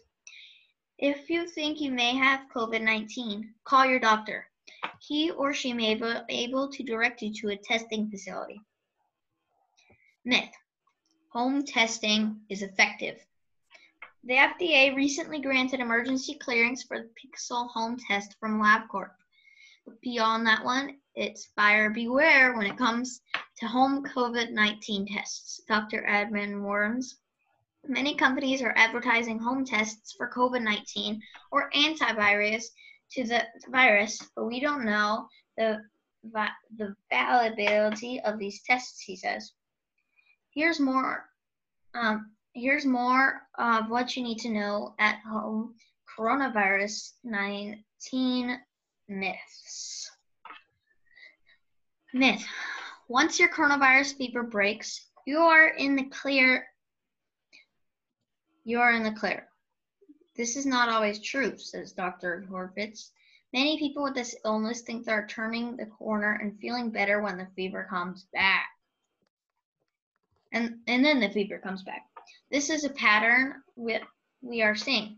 If 0.97 1.29
you 1.29 1.47
think 1.47 1.79
you 1.79 1.91
may 1.91 2.15
have 2.15 2.49
COVID 2.55 2.81
19, 2.81 3.53
call 3.63 3.85
your 3.85 3.99
doctor. 3.99 4.47
He 4.99 5.29
or 5.29 5.53
she 5.53 5.71
may 5.71 5.93
be 5.93 6.15
able 6.29 6.69
to 6.69 6.83
direct 6.83 7.21
you 7.21 7.31
to 7.41 7.49
a 7.49 7.57
testing 7.57 8.09
facility. 8.09 8.59
Myth 10.25 10.49
Home 11.33 11.63
testing 11.63 12.41
is 12.49 12.63
effective. 12.63 13.23
The 14.24 14.33
FDA 14.33 14.95
recently 14.95 15.39
granted 15.39 15.79
emergency 15.79 16.36
clearance 16.36 16.83
for 16.83 17.00
the 17.00 17.09
Pixel 17.15 17.69
home 17.69 17.97
test 17.97 18.36
from 18.39 18.62
LabCorp. 18.62 19.12
But 19.86 20.01
beyond 20.01 20.45
that 20.47 20.65
one, 20.65 20.97
it's 21.15 21.50
buyer 21.55 21.89
beware 21.89 22.55
when 22.55 22.67
it 22.67 22.77
comes 22.77 23.21
to 23.59 23.67
home 23.67 24.03
COVID 24.03 24.51
19 24.51 25.07
tests, 25.07 25.62
Dr. 25.67 26.05
Edmund 26.05 26.63
warns. 26.63 27.19
Many 27.88 28.15
companies 28.15 28.62
are 28.62 28.74
advertising 28.75 29.39
home 29.39 29.63
tests 29.63 30.13
for 30.13 30.29
COVID 30.29 30.62
19 30.62 31.21
or 31.51 31.71
antivirus 31.71 32.65
to 33.12 33.24
the 33.24 33.45
virus, 33.69 34.19
but 34.36 34.45
we 34.45 34.59
don't 34.59 34.83
know 34.83 35.29
the, 35.57 35.81
the 36.75 36.95
validity 37.09 38.19
of 38.21 38.38
these 38.38 38.62
tests, 38.63 39.00
he 39.00 39.15
says. 39.15 39.53
Here's 40.53 40.79
more. 40.79 41.29
Um, 41.93 42.31
here's 42.57 42.85
more 42.85 43.41
of 43.57 43.89
what 43.89 44.15
you 44.15 44.23
need 44.23 44.39
to 44.39 44.49
know 44.49 44.95
at 44.99 45.19
home 45.19 45.75
coronavirus 46.17 47.11
19 47.23 48.59
myths. 49.07 50.11
Myth. 52.13 52.43
Once 53.07 53.39
your 53.39 53.49
coronavirus 53.49 54.17
fever 54.17 54.41
breaks, 54.41 55.05
you 55.27 55.37
are 55.37 55.67
in 55.67 55.95
the 55.95 56.05
clear. 56.05 56.65
You 58.63 58.79
are 58.79 58.91
in 58.91 59.03
the 59.03 59.11
clear. 59.11 59.47
This 60.35 60.55
is 60.55 60.65
not 60.65 60.89
always 60.89 61.21
true, 61.21 61.57
says 61.57 61.91
Dr. 61.91 62.45
Horovitz. 62.49 63.11
Many 63.53 63.77
people 63.77 64.03
with 64.03 64.15
this 64.15 64.35
illness 64.43 64.81
think 64.81 65.05
they're 65.05 65.27
turning 65.27 65.77
the 65.77 65.85
corner 65.85 66.39
and 66.41 66.59
feeling 66.59 66.89
better 66.89 67.21
when 67.21 67.37
the 67.37 67.47
fever 67.55 67.87
comes 67.89 68.25
back. 68.33 68.67
And, 70.51 70.79
and 70.87 71.05
then 71.05 71.19
the 71.19 71.29
fever 71.29 71.59
comes 71.59 71.83
back. 71.83 72.07
This 72.51 72.69
is 72.69 72.83
a 72.83 72.89
pattern 72.89 73.55
we, 73.75 73.99
we 74.41 74.61
are 74.61 74.75
seeing. 74.75 75.17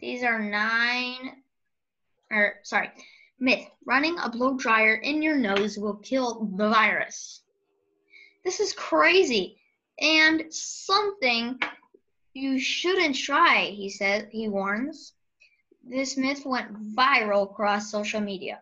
These 0.00 0.22
are 0.22 0.40
nine, 0.40 1.42
or 2.30 2.54
sorry, 2.62 2.90
myth. 3.38 3.66
Running 3.84 4.16
a 4.18 4.30
blow 4.30 4.56
dryer 4.56 4.94
in 4.94 5.22
your 5.22 5.36
nose 5.36 5.76
will 5.78 5.96
kill 5.96 6.46
the 6.56 6.70
virus. 6.70 7.42
This 8.44 8.60
is 8.60 8.72
crazy 8.72 9.58
and 10.00 10.44
something 10.50 11.58
you 12.32 12.58
shouldn't 12.58 13.16
try, 13.16 13.66
he 13.66 13.90
says, 13.90 14.24
he 14.30 14.48
warns. 14.48 15.12
This 15.84 16.16
myth 16.16 16.46
went 16.46 16.94
viral 16.94 17.50
across 17.50 17.90
social 17.90 18.20
media. 18.20 18.60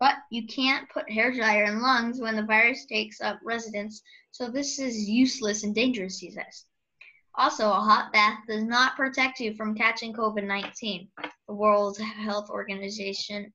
But 0.00 0.16
you 0.30 0.46
can't 0.46 0.88
put 0.88 1.10
hair 1.10 1.32
dryer 1.32 1.64
in 1.64 1.80
lungs 1.80 2.20
when 2.20 2.36
the 2.36 2.42
virus 2.42 2.84
takes 2.86 3.20
up 3.20 3.40
residence, 3.42 4.02
so 4.30 4.48
this 4.48 4.78
is 4.78 5.08
useless 5.08 5.64
and 5.64 5.74
dangerous, 5.74 6.18
he 6.18 6.30
says. 6.30 6.66
Also, 7.34 7.68
a 7.68 7.80
hot 7.80 8.12
bath 8.12 8.40
does 8.46 8.64
not 8.64 8.96
protect 8.96 9.40
you 9.40 9.54
from 9.54 9.76
catching 9.76 10.12
COVID 10.12 10.44
19, 10.44 11.08
the 11.46 11.54
World 11.54 11.98
Health 11.98 12.50
Organization, 12.50 13.52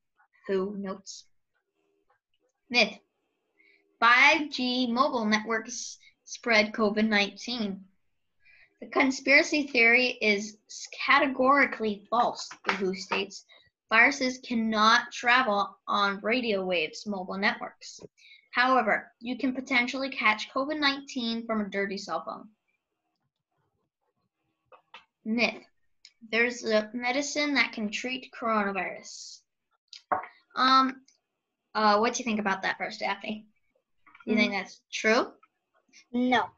WHO 0.47 0.75
notes. 0.77 1.25
Myth 2.69 2.97
5G 4.01 4.89
mobile 4.89 5.25
networks 5.25 5.97
spread 6.25 6.73
COVID 6.73 7.07
19. 7.07 7.83
The 8.81 8.87
conspiracy 8.87 9.67
theory 9.67 10.17
is 10.21 10.57
categorically 11.05 12.05
false, 12.09 12.49
the 12.65 12.73
WHO 12.73 12.95
states. 12.95 13.45
Viruses 13.93 14.39
cannot 14.39 15.11
travel 15.11 15.77
on 15.87 16.19
radio 16.21 16.65
waves 16.65 17.05
mobile 17.05 17.37
networks. 17.37 17.99
However, 18.49 19.11
you 19.19 19.37
can 19.37 19.53
potentially 19.53 20.09
catch 20.09 20.49
COVID 20.51 20.79
19 20.79 21.45
from 21.45 21.61
a 21.61 21.69
dirty 21.69 21.99
cell 21.99 22.23
phone. 22.25 22.49
Myth 25.23 25.63
there's 26.31 26.63
a 26.63 26.89
medicine 26.93 27.53
that 27.53 27.73
can 27.73 27.91
treat 27.91 28.31
coronavirus. 28.33 29.41
Um, 30.55 31.01
Uh, 31.75 31.97
what 31.97 32.13
do 32.13 32.19
you 32.19 32.25
think 32.25 32.39
about 32.39 32.61
that 32.61 32.77
first, 32.77 32.99
Daphne? 32.99 33.45
Do 34.25 34.31
you 34.31 34.37
mm. 34.37 34.39
think 34.39 34.53
that's 34.53 34.81
true? 34.91 35.31
No. 36.11 36.49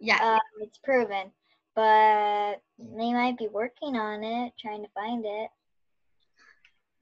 Yeah. 0.00 0.34
Um, 0.34 0.40
it's 0.60 0.78
proven, 0.78 1.32
but 1.74 2.60
they 2.78 3.12
might 3.12 3.38
be 3.38 3.48
working 3.48 3.96
on 3.96 4.22
it, 4.22 4.52
trying 4.58 4.82
to 4.82 4.90
find 4.90 5.24
it. 5.24 5.50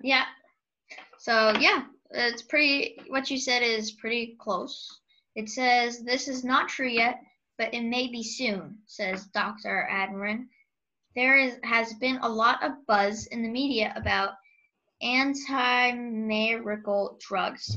Yeah. 0.02 0.24
So 1.18 1.54
yeah, 1.58 1.84
it's 2.10 2.42
pretty. 2.42 3.00
What 3.08 3.30
you 3.30 3.38
said 3.38 3.62
is 3.62 3.92
pretty 3.92 4.36
close. 4.40 5.00
It 5.34 5.48
says 5.48 6.02
this 6.02 6.28
is 6.28 6.44
not 6.44 6.68
true 6.68 6.88
yet, 6.88 7.22
but 7.56 7.72
it 7.72 7.82
may 7.82 8.08
be 8.08 8.22
soon, 8.22 8.78
says 8.86 9.26
Dr. 9.26 9.88
Admiran. 9.90 10.48
There 11.14 11.38
is, 11.38 11.58
has 11.62 11.94
been 11.94 12.18
a 12.18 12.28
lot 12.28 12.62
of 12.62 12.86
buzz 12.86 13.26
in 13.26 13.42
the 13.42 13.48
media 13.48 13.92
about 13.96 14.34
antimalarial 15.02 17.18
drugs, 17.20 17.76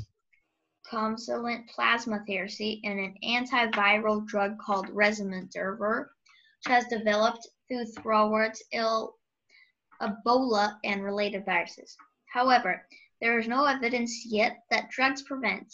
convalescent 0.90 1.70
plasma 1.70 2.24
therapy, 2.28 2.82
and 2.84 3.00
an 3.00 3.16
antiviral 3.24 4.26
drug 4.26 4.58
called 4.60 4.88
Remdesivir, 4.88 6.00
which 6.00 6.68
has 6.68 6.86
developed 6.86 7.48
through 7.68 7.86
throughout 7.86 8.58
ill 8.72 9.16
Ebola 10.02 10.78
and 10.84 11.04
related 11.04 11.46
viruses. 11.46 11.96
However, 12.36 12.86
there 13.22 13.40
is 13.40 13.48
no 13.48 13.64
evidence 13.64 14.26
yet 14.26 14.66
that 14.70 14.90
drugs 14.90 15.22
prevent 15.22 15.74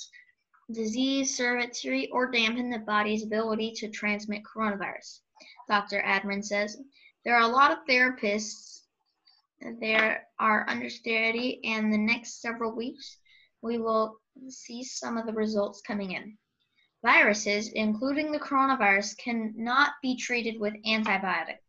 disease, 0.72 1.36
severity, 1.36 2.08
or 2.12 2.30
dampen 2.30 2.70
the 2.70 2.77
body's 2.77 3.24
ability 3.24 3.72
to 3.77 3.89
transmit 3.89 4.44
coronavirus. 4.44 5.22
Dr. 5.68 6.03
Admiran 6.03 6.46
says 6.46 6.77
there 7.25 7.36
are 7.36 7.50
a 7.50 7.56
lot 7.56 7.72
of 7.72 7.80
therapists 7.89 8.84
there 9.80 10.27
are 10.38 10.70
understudy 10.70 11.60
and 11.63 11.91
the 11.91 11.98
next 11.98 12.41
several 12.41 12.75
weeks 12.75 13.18
we 13.63 13.80
will 13.80 14.20
see 14.48 14.84
some 14.84 15.18
of 15.18 15.25
the 15.25 15.34
results 15.34 15.82
coming 15.82 16.12
in. 16.12 16.38
Viruses, 17.03 17.70
including 17.70 18.32
the 18.32 18.39
coronavirus, 18.39 19.18
cannot 19.18 19.94
be 20.03 20.15
treated 20.15 20.60
with 20.60 20.75
antibiotics. 20.86 21.63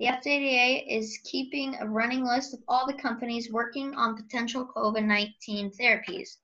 The 0.00 0.06
FDA 0.06 0.84
is 0.88 1.20
keeping 1.22 1.76
a 1.76 1.86
running 1.86 2.24
list 2.24 2.52
of 2.52 2.64
all 2.66 2.84
the 2.84 3.00
companies 3.00 3.52
working 3.52 3.94
on 3.94 4.16
potential 4.16 4.66
COVID 4.66 5.04
19 5.04 5.70
therapies. 5.70 6.36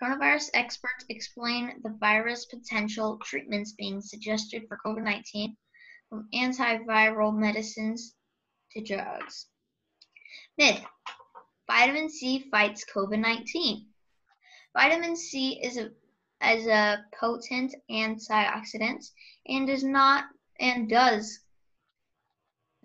Coronavirus 0.00 0.50
experts 0.54 1.04
explain 1.08 1.80
the 1.82 1.96
virus 1.98 2.46
potential 2.46 3.18
treatments 3.24 3.72
being 3.72 4.00
suggested 4.00 4.68
for 4.68 4.78
COVID 4.86 5.02
19, 5.02 5.56
from 6.08 6.28
antiviral 6.32 7.36
medicines 7.36 8.14
to 8.70 8.80
drugs. 8.80 9.48
Myth 10.56 10.84
Vitamin 11.66 12.08
C 12.08 12.48
fights 12.50 12.84
COVID 12.84 13.18
19. 13.18 13.88
Vitamin 14.74 15.16
C 15.16 15.60
is 15.60 15.76
a 15.76 15.90
as 16.40 16.66
a 16.66 17.04
potent 17.18 17.74
antioxidant 17.90 19.10
and 19.46 19.66
does 19.66 19.82
not 19.82 20.26
and 20.60 20.88
does 20.88 21.40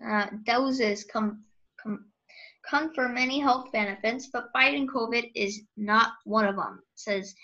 uh, 0.06 0.26
doses 0.44 1.04
come, 1.04 1.44
come 1.82 2.06
confer 2.68 3.08
many 3.08 3.40
health 3.40 3.72
benefits, 3.72 4.28
but 4.32 4.50
fighting 4.52 4.86
COVID 4.86 5.30
is 5.34 5.62
not 5.76 6.12
one 6.24 6.46
of 6.46 6.56
them, 6.56 6.82
says 6.94 7.34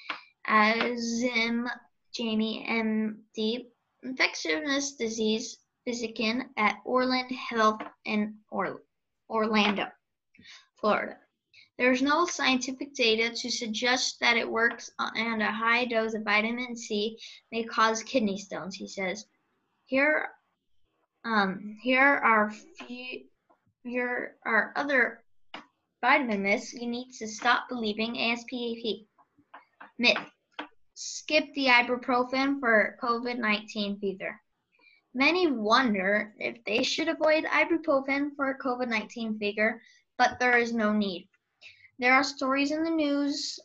Azim 0.47 1.69
Jamie 2.13 2.67
MD, 2.69 3.67
infectious 4.03 4.97
disease 4.97 5.59
physician 5.87 6.51
at 6.57 6.77
Orland 6.85 7.31
Health 7.31 7.83
in 8.05 8.37
or- 8.51 8.83
Orlando, 9.29 9.87
Florida. 10.81 11.19
There 11.79 11.93
is 11.93 12.03
no 12.03 12.27
scientific 12.27 12.95
data 12.95 13.35
to 13.37 13.51
suggest 13.51 14.19
that 14.21 14.37
it 14.37 14.51
works 14.51 14.91
and 14.99 15.43
a 15.43 15.53
high 15.53 15.85
dose 15.85 16.15
of 16.15 16.25
vitamin 16.25 16.77
C 16.77 17.19
may 17.53 17.63
cause 17.63 18.03
kidney 18.03 18.39
stones, 18.39 18.75
he 18.75 18.89
says. 18.89 19.27
Here, 19.87 20.29
um, 21.29 21.77
here 21.83 22.21
are 22.25 22.51
few, 22.51 23.25
here 23.85 24.37
are 24.47 24.73
other 24.77 25.23
vitamin 26.01 26.43
myths 26.43 26.73
you 26.73 26.89
need 26.89 27.11
to 27.19 27.29
stop 27.29 27.69
believing 27.69 28.15
ASPAP. 28.15 29.07
Myth. 29.99 30.17
Skip 30.95 31.53
the 31.55 31.67
ibuprofen 31.67 32.59
for 32.61 32.97
COVID-19 33.03 34.01
fever. 34.01 34.41
Many 35.13 35.51
wonder 35.51 36.33
if 36.39 36.65
they 36.65 36.83
should 36.83 37.09
avoid 37.09 37.45
ibuprofen 37.45 38.31
for 38.35 38.59
COVID-19 38.65 39.39
fever, 39.39 39.83
but 40.17 40.39
there 40.41 40.57
is 40.57 40.73
no 40.73 40.93
need. 40.93 41.29
There 41.99 42.15
are 42.15 42.25
stories 42.25 42.71
in 42.71 42.85
the 42.85 42.91
news 42.91 43.59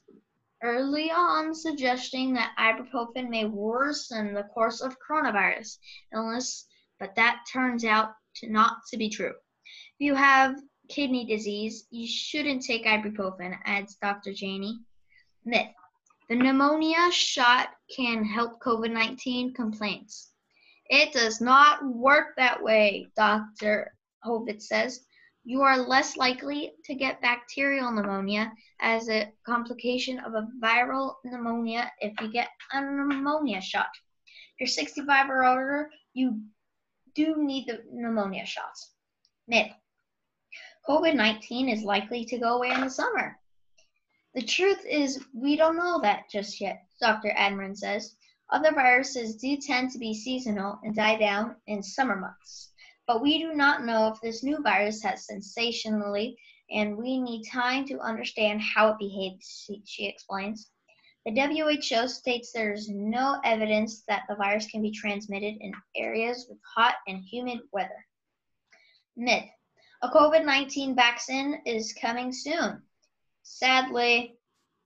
early 0.62 1.12
on 1.12 1.56
suggesting 1.56 2.34
that 2.34 2.56
ibuprofen 2.60 3.30
may 3.30 3.46
worsen 3.46 4.34
the 4.34 4.44
course 4.54 4.82
of 4.82 4.98
coronavirus 5.00 5.78
illness, 6.14 6.68
but 7.04 7.16
that 7.16 7.44
turns 7.52 7.84
out 7.84 8.14
to 8.34 8.50
not 8.50 8.78
to 8.90 8.96
be 8.96 9.10
true. 9.10 9.34
If 9.34 10.00
you 10.00 10.16
have 10.16 10.56
kidney 10.88 11.26
disease, 11.26 11.86
you 11.92 12.08
shouldn't 12.08 12.64
take 12.64 12.86
ibuprofen, 12.86 13.58
adds 13.66 13.98
Dr. 14.02 14.32
Janie. 14.34 14.80
Myth. 15.44 15.74
The 16.30 16.36
pneumonia 16.38 17.12
shot 17.12 17.72
can 17.94 18.24
help 18.24 18.62
COVID-19 18.62 19.54
complaints. 19.54 20.32
It 20.86 21.12
does 21.12 21.42
not 21.42 21.84
work 21.86 22.38
that 22.38 22.64
way, 22.64 23.10
Dr. 23.18 23.94
Horovitz 24.26 24.64
says. 24.64 25.02
You 25.44 25.62
are 25.64 25.78
less 25.78 26.16
likely 26.16 26.72
to 26.86 26.96
get 26.96 27.22
bacterial 27.22 27.92
pneumonia 27.92 28.54
as 28.80 29.10
a 29.10 29.30
complication 29.46 30.20
of 30.20 30.36
a 30.36 30.48
viral 30.64 31.16
pneumonia 31.26 31.92
if 32.00 32.14
you 32.22 32.32
get 32.32 32.48
a 32.72 32.80
pneumonia 32.80 33.60
shot. 33.60 33.90
If 34.58 34.62
you're 34.62 34.68
65 34.68 35.30
or 35.30 35.44
older, 35.44 35.90
you 36.14 36.40
do 37.16 37.36
need 37.38 37.68
the 37.68 37.84
pneumonia 37.92 38.46
shots. 38.46 38.92
Myth. 39.48 39.72
COVID 40.88 41.16
19 41.16 41.70
is 41.70 41.84
likely 41.84 42.26
to 42.26 42.38
go 42.38 42.56
away 42.56 42.72
in 42.72 42.82
the 42.82 42.90
summer. 42.90 43.40
The 44.34 44.42
truth 44.42 44.84
is, 44.86 45.24
we 45.34 45.56
don't 45.56 45.78
know 45.78 46.00
that 46.02 46.30
just 46.30 46.60
yet, 46.60 46.86
Dr. 47.00 47.32
Admiran 47.38 47.78
says. 47.78 48.16
Other 48.50 48.74
viruses 48.74 49.36
do 49.38 49.58
tend 49.58 49.92
to 49.92 50.00
be 50.00 50.14
seasonal 50.14 50.80
and 50.84 50.96
die 50.96 51.18
down 51.18 51.56
in 51.68 51.82
summer 51.84 52.16
months. 52.16 52.74
But 53.06 53.22
we 53.22 53.38
do 53.38 53.54
not 53.54 53.86
know 53.86 54.08
if 54.08 54.20
this 54.22 54.44
new 54.44 54.62
virus 54.62 55.04
has 55.04 55.26
sensationally, 55.26 56.38
and 56.70 56.98
we 56.98 57.20
need 57.20 57.48
time 57.48 57.86
to 57.88 58.00
understand 58.00 58.62
how 58.62 58.90
it 58.90 58.98
behaves, 59.00 59.70
she 59.86 60.08
explains. 60.08 60.72
The 61.26 61.32
WHO 61.32 62.08
states 62.08 62.52
there 62.52 62.74
is 62.74 62.90
no 62.90 63.40
evidence 63.44 64.04
that 64.08 64.24
the 64.28 64.36
virus 64.36 64.68
can 64.68 64.82
be 64.82 64.92
transmitted 64.92 65.56
in 65.62 65.74
areas 65.96 66.48
with 66.50 66.60
hot 66.76 66.96
and 67.08 67.24
humid 67.24 67.60
weather. 67.72 68.06
Myth 69.16 69.50
a 70.04 70.10
COVID 70.10 70.44
19 70.44 70.96
vaccine 70.96 71.62
is 71.66 71.94
coming 71.94 72.34
soon. 72.34 72.82
Sadly, 73.44 74.36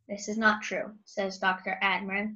this 0.07 0.29
is 0.29 0.37
not 0.37 0.61
true, 0.61 0.93
says 1.05 1.39
Dr. 1.39 1.79
Admiran. 1.81 2.35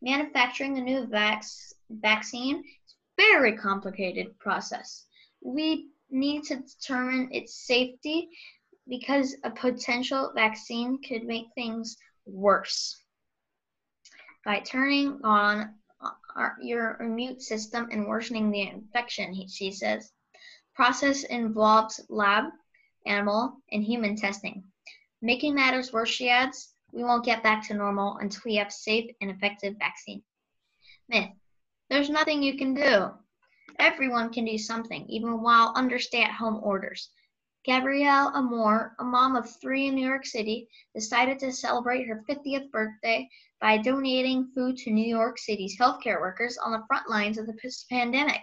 Manufacturing 0.00 0.78
a 0.78 0.80
new 0.80 1.06
vac- 1.06 1.44
vaccine 1.90 2.56
is 2.56 2.94
a 2.94 3.22
very 3.22 3.54
complicated 3.58 4.38
process. 4.38 5.04
We 5.42 5.90
need 6.10 6.44
to 6.44 6.56
determine 6.56 7.28
its 7.32 7.66
safety 7.66 8.30
because 8.88 9.36
a 9.44 9.50
potential 9.50 10.32
vaccine 10.34 11.02
could 11.02 11.24
make 11.24 11.48
things 11.54 11.98
worse. 12.24 13.01
By 14.44 14.60
turning 14.60 15.20
on 15.22 15.74
uh, 16.00 16.10
our, 16.34 16.56
your 16.60 16.96
immune 17.00 17.40
system 17.40 17.88
and 17.92 18.06
worsening 18.06 18.50
the 18.50 18.62
infection, 18.62 19.32
he, 19.32 19.46
she 19.46 19.70
says 19.70 20.12
process 20.74 21.24
involves 21.24 22.00
lab, 22.08 22.46
animal, 23.06 23.62
and 23.70 23.84
human 23.84 24.16
testing. 24.16 24.64
Making 25.20 25.54
matters 25.54 25.92
worse, 25.92 26.08
she 26.08 26.28
adds, 26.28 26.74
we 26.92 27.04
won't 27.04 27.24
get 27.24 27.42
back 27.42 27.66
to 27.68 27.74
normal 27.74 28.16
until 28.18 28.42
we 28.44 28.56
have 28.56 28.72
safe 28.72 29.10
and 29.20 29.30
effective 29.30 29.76
vaccine. 29.78 30.22
Myth. 31.08 31.30
There's 31.88 32.10
nothing 32.10 32.42
you 32.42 32.56
can 32.56 32.74
do. 32.74 33.10
Everyone 33.78 34.32
can 34.32 34.44
do 34.44 34.58
something, 34.58 35.06
even 35.08 35.40
while 35.42 35.72
under 35.76 35.98
stay-at-home 35.98 36.60
orders. 36.62 37.10
Gabrielle 37.64 38.32
Amore, 38.34 38.96
a 38.98 39.04
mom 39.04 39.36
of 39.36 39.48
three 39.60 39.86
in 39.86 39.94
New 39.94 40.06
York 40.06 40.26
City, 40.26 40.68
decided 40.94 41.38
to 41.38 41.52
celebrate 41.52 42.08
her 42.08 42.24
50th 42.28 42.70
birthday 42.72 43.28
by 43.60 43.78
donating 43.78 44.50
food 44.52 44.76
to 44.78 44.90
New 44.90 45.06
York 45.06 45.38
City's 45.38 45.78
healthcare 45.78 46.20
workers 46.20 46.58
on 46.58 46.72
the 46.72 46.82
front 46.88 47.08
lines 47.08 47.38
of 47.38 47.46
the 47.46 47.56
pandemic. 47.88 48.40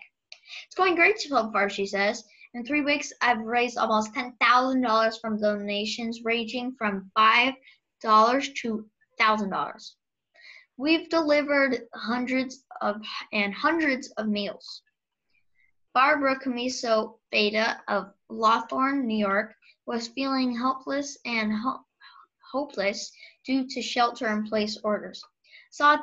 It's 0.65 0.75
going 0.75 0.95
great 0.95 1.19
so 1.19 1.51
far, 1.51 1.69
she 1.69 1.85
says. 1.85 2.23
In 2.53 2.65
three 2.65 2.81
weeks, 2.81 3.11
I've 3.21 3.41
raised 3.41 3.77
almost 3.77 4.13
$10,000 4.13 5.21
from 5.21 5.39
donations 5.39 6.23
ranging 6.23 6.75
from 6.77 7.11
$5 7.17 7.53
to 8.61 8.89
$1,000. 9.19 9.91
We've 10.77 11.09
delivered 11.09 11.89
hundreds 11.93 12.63
of 12.79 13.01
and 13.33 13.53
hundreds 13.53 14.07
of 14.11 14.29
meals. 14.29 14.81
Barbara 15.93 16.39
Camiso 16.39 17.19
Beta 17.31 17.81
of 17.89 18.13
Lawthorne, 18.29 19.07
New 19.07 19.17
York, 19.17 19.55
was 19.85 20.07
feeling 20.09 20.55
helpless 20.55 21.17
and 21.25 21.51
ho- 21.51 21.85
hopeless 22.51 23.11
due 23.45 23.67
to 23.67 23.81
shelter-in-place 23.81 24.77
orders. 24.83 25.23
Saw 25.71 25.97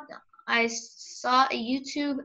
I 0.48 0.66
saw 0.66 1.46
a 1.46 1.54
YouTube 1.54 2.18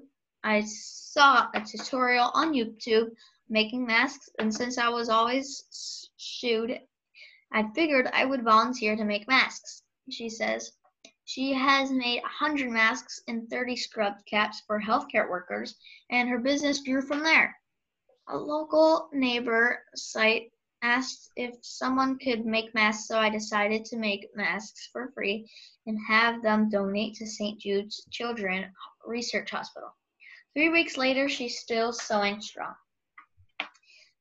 I 0.43 0.61
saw 0.61 1.49
a 1.53 1.61
tutorial 1.61 2.31
on 2.33 2.53
YouTube 2.53 3.11
making 3.47 3.85
masks, 3.85 4.29
and 4.39 4.53
since 4.53 4.77
I 4.77 4.89
was 4.89 5.09
always 5.09 6.09
shooed, 6.17 6.79
I 7.51 7.69
figured 7.75 8.07
I 8.11 8.25
would 8.25 8.43
volunteer 8.43 8.95
to 8.95 9.05
make 9.05 9.27
masks. 9.27 9.83
She 10.09 10.29
says 10.29 10.71
she 11.25 11.53
has 11.53 11.91
made 11.91 12.21
100 12.23 12.71
masks 12.71 13.21
and 13.27 13.47
30 13.49 13.75
scrub 13.75 14.15
caps 14.25 14.61
for 14.65 14.81
healthcare 14.81 15.29
workers, 15.29 15.75
and 16.09 16.27
her 16.27 16.39
business 16.39 16.81
grew 16.81 17.01
from 17.01 17.23
there. 17.23 17.55
A 18.31 18.37
local 18.37 19.09
neighbor 19.11 19.83
site 19.93 20.53
asked 20.81 21.31
if 21.35 21.55
someone 21.63 22.17
could 22.17 22.45
make 22.45 22.73
masks, 22.73 23.09
so 23.09 23.17
I 23.17 23.29
decided 23.29 23.83
to 23.85 23.97
make 23.97 24.33
masks 24.35 24.87
for 24.93 25.11
free 25.13 25.49
and 25.85 25.99
have 26.07 26.41
them 26.41 26.69
donate 26.69 27.15
to 27.15 27.27
St. 27.27 27.59
Jude's 27.59 28.05
Children 28.09 28.71
Research 29.05 29.51
Hospital. 29.51 29.93
Three 30.53 30.69
weeks 30.69 30.95
later, 30.95 31.27
she's 31.27 31.59
still 31.59 31.91
sewing 31.91 32.39
strong. 32.39 32.73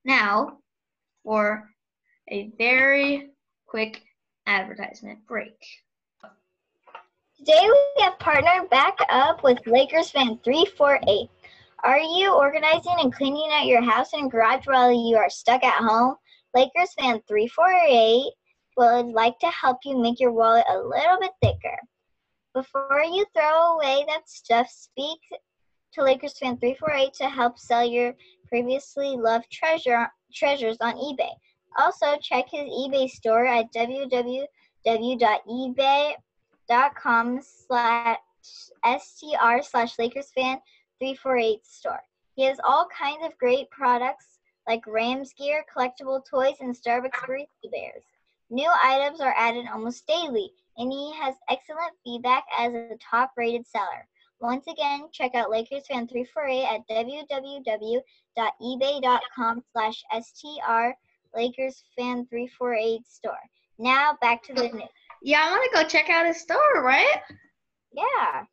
Now, 0.04 0.58
for 1.22 1.70
a 2.28 2.50
very 2.58 3.30
quick 3.68 4.02
advertisement 4.44 5.24
break. 5.28 5.54
Today 7.38 7.68
we 7.68 8.02
have 8.02 8.18
partnered 8.18 8.68
back 8.70 8.98
up 9.08 9.44
with 9.44 9.64
Lakers 9.68 10.10
fan 10.10 10.40
348. 10.42 11.30
Are 11.82 11.98
you 11.98 12.34
organizing 12.34 12.96
and 12.98 13.12
cleaning 13.12 13.48
out 13.52 13.64
your 13.64 13.82
house 13.82 14.12
and 14.12 14.30
garage 14.30 14.66
while 14.66 14.92
you 14.92 15.16
are 15.16 15.30
stuck 15.30 15.64
at 15.64 15.82
home? 15.82 16.16
Lakers 16.54 16.92
fan 16.98 17.22
348 17.26 18.32
would 18.76 19.06
like 19.06 19.38
to 19.38 19.48
help 19.48 19.78
you 19.84 19.96
make 19.98 20.20
your 20.20 20.32
wallet 20.32 20.66
a 20.68 20.78
little 20.78 21.18
bit 21.18 21.30
thicker. 21.42 21.78
Before 22.52 23.02
you 23.02 23.24
throw 23.34 23.76
away 23.76 24.04
that 24.08 24.28
stuff, 24.28 24.68
speak 24.68 25.20
to 25.92 26.02
Lakers 26.02 26.36
fan 26.38 26.58
348 26.58 27.14
to 27.14 27.30
help 27.30 27.58
sell 27.58 27.84
your 27.84 28.14
previously 28.48 29.16
loved 29.16 29.50
treasure 29.50 30.06
treasures 30.34 30.76
on 30.80 30.96
eBay. 30.96 31.32
Also, 31.78 32.16
check 32.20 32.46
his 32.50 32.68
eBay 32.68 33.08
store 33.08 33.46
at 33.46 33.72
www.ebay.com 33.72 34.20
slash 37.42 38.18
str 38.42 39.62
slash 39.62 39.98
Lakers 39.98 40.30
fan 40.34 40.58
348 41.00 41.66
store. 41.66 42.02
He 42.36 42.44
has 42.44 42.60
all 42.62 42.86
kinds 42.96 43.24
of 43.24 43.36
great 43.38 43.68
products 43.70 44.38
like 44.68 44.86
Rams 44.86 45.32
gear, 45.32 45.64
collectible 45.74 46.24
toys, 46.24 46.56
and 46.60 46.74
Starbucks 46.74 47.10
barista 47.26 47.70
bears. 47.72 48.04
New 48.50 48.70
items 48.82 49.20
are 49.20 49.34
added 49.36 49.66
almost 49.72 50.06
daily, 50.06 50.52
and 50.76 50.92
he 50.92 51.12
has 51.14 51.34
excellent 51.48 51.92
feedback 52.04 52.44
as 52.56 52.72
a 52.72 52.96
top 53.00 53.32
rated 53.36 53.66
seller. 53.66 54.06
Once 54.40 54.66
again, 54.68 55.08
check 55.12 55.34
out 55.34 55.50
Lakers 55.50 55.86
Fan 55.86 56.06
348 56.06 56.64
at 56.64 56.88
www.ebay.com 56.88 58.04
slash 59.72 60.02
str 60.22 60.90
LakersFan348 61.36 63.06
store. 63.06 63.38
Now 63.78 64.16
back 64.20 64.42
to 64.44 64.54
the 64.54 64.68
news. 64.68 64.88
Yeah, 65.22 65.42
I 65.44 65.50
want 65.50 65.70
to 65.70 65.82
go 65.82 65.88
check 65.88 66.10
out 66.10 66.26
his 66.26 66.40
store, 66.40 66.82
right? 66.82 67.20
Yeah. 67.92 68.44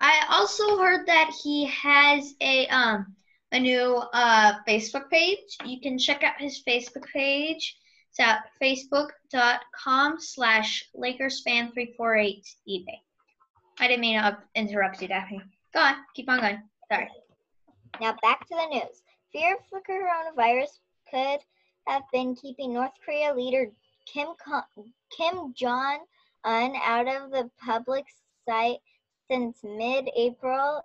I 0.00 0.24
also 0.30 0.78
heard 0.78 1.06
that 1.06 1.30
he 1.42 1.66
has 1.66 2.34
a 2.40 2.66
um 2.68 3.14
a 3.52 3.60
new 3.60 3.96
uh 4.12 4.54
Facebook 4.66 5.10
page. 5.10 5.38
You 5.64 5.80
can 5.80 5.98
check 5.98 6.22
out 6.22 6.40
his 6.40 6.62
Facebook 6.66 7.06
page. 7.12 7.76
It's 8.10 8.20
at 8.20 8.44
facebook.com 8.60 10.16
slash 10.18 10.88
LakersFan348 10.96 12.42
eBay. 12.68 12.98
I 13.78 13.86
didn't 13.86 14.00
mean 14.00 14.20
to 14.20 14.38
interrupt 14.56 15.00
you, 15.00 15.08
Daphne. 15.08 15.42
Go 15.72 15.80
on, 15.80 15.94
keep 16.14 16.28
on 16.28 16.40
going. 16.40 16.62
Sorry. 16.90 17.08
Now 18.00 18.16
back 18.20 18.48
to 18.48 18.54
the 18.56 18.66
news. 18.66 19.02
Fear 19.32 19.56
of 19.56 19.60
the 19.70 19.92
coronavirus 19.92 20.78
could 21.10 21.40
have 21.86 22.02
been 22.12 22.34
keeping 22.34 22.74
North 22.74 22.92
Korea 23.04 23.32
leader 23.34 23.70
Kim 24.06 24.28
Kim 25.16 25.54
Jong 25.54 26.04
Un 26.44 26.74
out 26.82 27.06
of 27.06 27.30
the 27.30 27.50
public 27.62 28.06
sight 28.48 28.78
since 29.30 29.62
mid-April. 29.62 30.82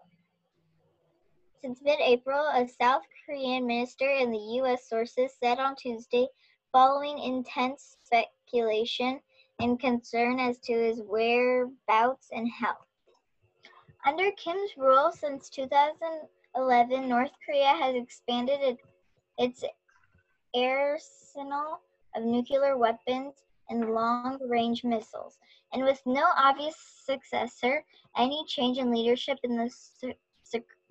Since 1.62 1.82
mid-April, 1.82 2.46
a 2.54 2.68
South 2.68 3.02
Korean 3.26 3.66
minister 3.66 4.08
and 4.08 4.32
the 4.32 4.54
U.S. 4.60 4.88
sources 4.88 5.32
said 5.42 5.58
on 5.58 5.76
Tuesday, 5.76 6.28
following 6.72 7.18
intense 7.18 7.98
speculation 8.04 9.20
and 9.60 9.80
concern 9.80 10.40
as 10.40 10.60
to 10.60 10.74
his 10.74 11.02
whereabouts 11.02 12.30
and 12.32 12.48
health. 12.48 12.86
Under 14.06 14.30
Kim's 14.34 14.78
rule 14.78 15.12
since 15.12 15.50
2011, 15.50 17.10
North 17.10 17.32
Korea 17.44 17.70
has 17.70 17.96
expanded 17.96 18.78
its 19.40 19.64
arsenal 20.56 21.80
of 22.16 22.24
nuclear 22.24 22.78
weapons 22.78 23.45
and 23.70 23.94
long 23.94 24.40
range 24.48 24.84
missiles. 24.84 25.38
And 25.74 25.84
with 25.84 26.02
no 26.06 26.26
obvious 26.38 26.76
successor, 27.06 27.84
any 28.18 28.44
change 28.48 28.78
in 28.78 28.92
leadership 28.92 29.38
in 29.44 29.58
the 29.58 30.16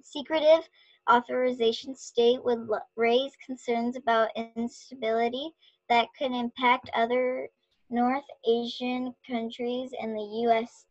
secretive 0.01 0.69
authorization 1.11 1.95
state 1.95 2.43
would 2.45 2.67
raise 2.97 3.33
concerns 3.45 3.97
about 3.97 4.31
instability 4.57 5.51
that 5.89 6.09
could 6.19 6.33
impact 6.33 6.91
other 6.95 7.49
North 7.91 8.25
Asian 8.49 9.15
countries 9.27 9.93
and 10.01 10.17
the 10.17 10.49
US 10.49 10.87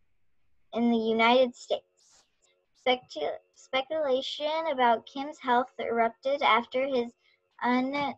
in 0.74 0.90
the 0.92 0.98
United 0.98 1.56
States. 1.56 1.84
Specu- 2.86 3.38
speculation 3.56 4.68
about 4.72 5.06
Kim's 5.06 5.40
health 5.40 5.72
erupted 5.80 6.42
after 6.42 6.86
his 6.86 7.12
un- 7.64 8.16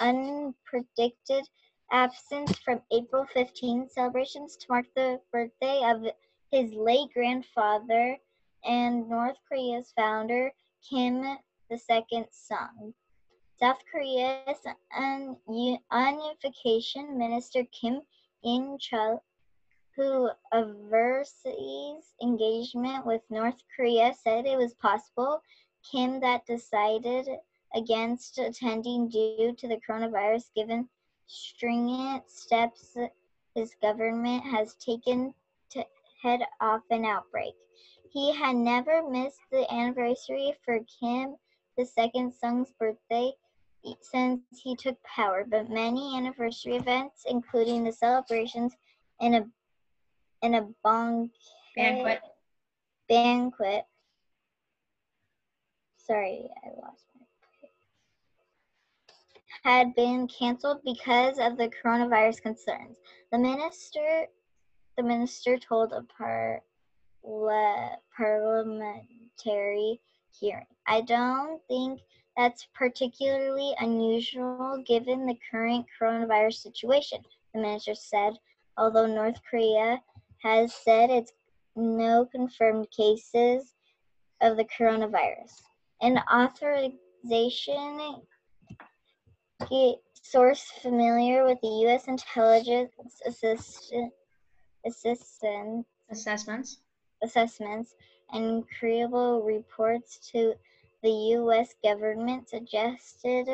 unpredicted 0.00 1.42
absence 1.90 2.58
from 2.58 2.82
April 2.92 3.26
15 3.32 3.88
celebrations 3.88 4.56
to 4.56 4.66
mark 4.68 4.86
the 4.94 5.20
birthday 5.32 5.82
of 5.84 6.04
his 6.50 6.72
late 6.74 7.12
grandfather 7.14 8.18
and 8.64 9.08
North 9.08 9.36
Korea's 9.48 9.92
founder, 9.96 10.52
Kim 10.88 11.24
Il 11.70 11.78
Sung. 12.30 12.94
South 13.60 13.78
Korea's 13.90 14.64
un- 14.96 15.36
unification 15.48 17.18
minister 17.18 17.64
Kim 17.72 18.02
In 18.44 18.78
Chul 18.78 19.20
who 19.98 20.30
oversees 20.52 22.14
engagement 22.22 23.04
with 23.04 23.20
North 23.30 23.60
Korea, 23.74 24.14
said 24.14 24.46
it 24.46 24.56
was 24.56 24.74
possible 24.74 25.42
Kim 25.90 26.20
that 26.20 26.46
decided 26.46 27.28
against 27.74 28.38
attending 28.38 29.08
due 29.08 29.54
to 29.58 29.66
the 29.66 29.80
coronavirus, 29.86 30.44
given 30.54 30.88
stringent 31.28 32.28
steps 32.28 32.96
his 33.54 33.74
government 33.80 34.42
has 34.44 34.74
taken 34.74 35.32
to 35.70 35.84
head 36.22 36.40
off 36.60 36.82
an 36.90 37.04
outbreak. 37.04 37.54
He 38.10 38.34
had 38.34 38.56
never 38.56 39.08
missed 39.08 39.40
the 39.50 39.70
anniversary 39.72 40.54
for 40.64 40.80
Kim 41.00 41.36
the 41.76 41.84
second 41.84 42.32
son's 42.32 42.72
birthday 42.78 43.32
since 44.00 44.40
he 44.62 44.74
took 44.74 44.96
power, 45.04 45.46
but 45.48 45.70
many 45.70 46.16
anniversary 46.16 46.76
events, 46.76 47.24
including 47.28 47.84
the 47.84 47.92
celebrations 47.92 48.74
in 49.20 49.34
a 49.34 49.46
in 50.42 50.54
a 50.54 50.68
banquet. 50.84 51.30
Banquet. 51.76 52.20
Banquet. 53.08 53.84
Sorry, 55.96 56.48
I 56.64 56.68
lost. 56.80 57.07
Had 59.64 59.94
been 59.94 60.28
canceled 60.28 60.80
because 60.84 61.38
of 61.38 61.56
the 61.56 61.70
coronavirus 61.82 62.42
concerns. 62.42 62.96
The 63.32 63.38
minister, 63.38 64.26
the 64.96 65.02
minister 65.02 65.58
told 65.58 65.92
a 65.92 66.02
par, 66.02 66.62
parliamentary 68.16 70.00
hearing. 70.38 70.66
I 70.86 71.00
don't 71.02 71.60
think 71.68 72.00
that's 72.36 72.68
particularly 72.72 73.74
unusual 73.80 74.82
given 74.86 75.26
the 75.26 75.38
current 75.50 75.86
coronavirus 76.00 76.62
situation, 76.62 77.18
the 77.52 77.60
minister 77.60 77.94
said, 77.94 78.34
although 78.76 79.06
North 79.06 79.40
Korea 79.50 80.00
has 80.42 80.72
said 80.72 81.10
it's 81.10 81.32
no 81.74 82.26
confirmed 82.26 82.88
cases 82.96 83.74
of 84.40 84.56
the 84.56 84.64
coronavirus. 84.64 85.62
An 86.00 86.20
authorization 86.32 88.22
source 90.22 90.70
familiar 90.82 91.44
with 91.44 91.60
the 91.62 91.68
U.S. 91.86 92.06
intelligence 92.06 92.92
assistant, 93.26 94.12
assistant 94.86 95.86
assessments 96.10 96.78
assessments 97.22 97.94
and 98.32 98.64
credible 98.78 99.42
reports 99.42 100.30
to 100.30 100.54
the 101.02 101.10
U.S. 101.10 101.74
government 101.82 102.48
suggested 102.48 103.48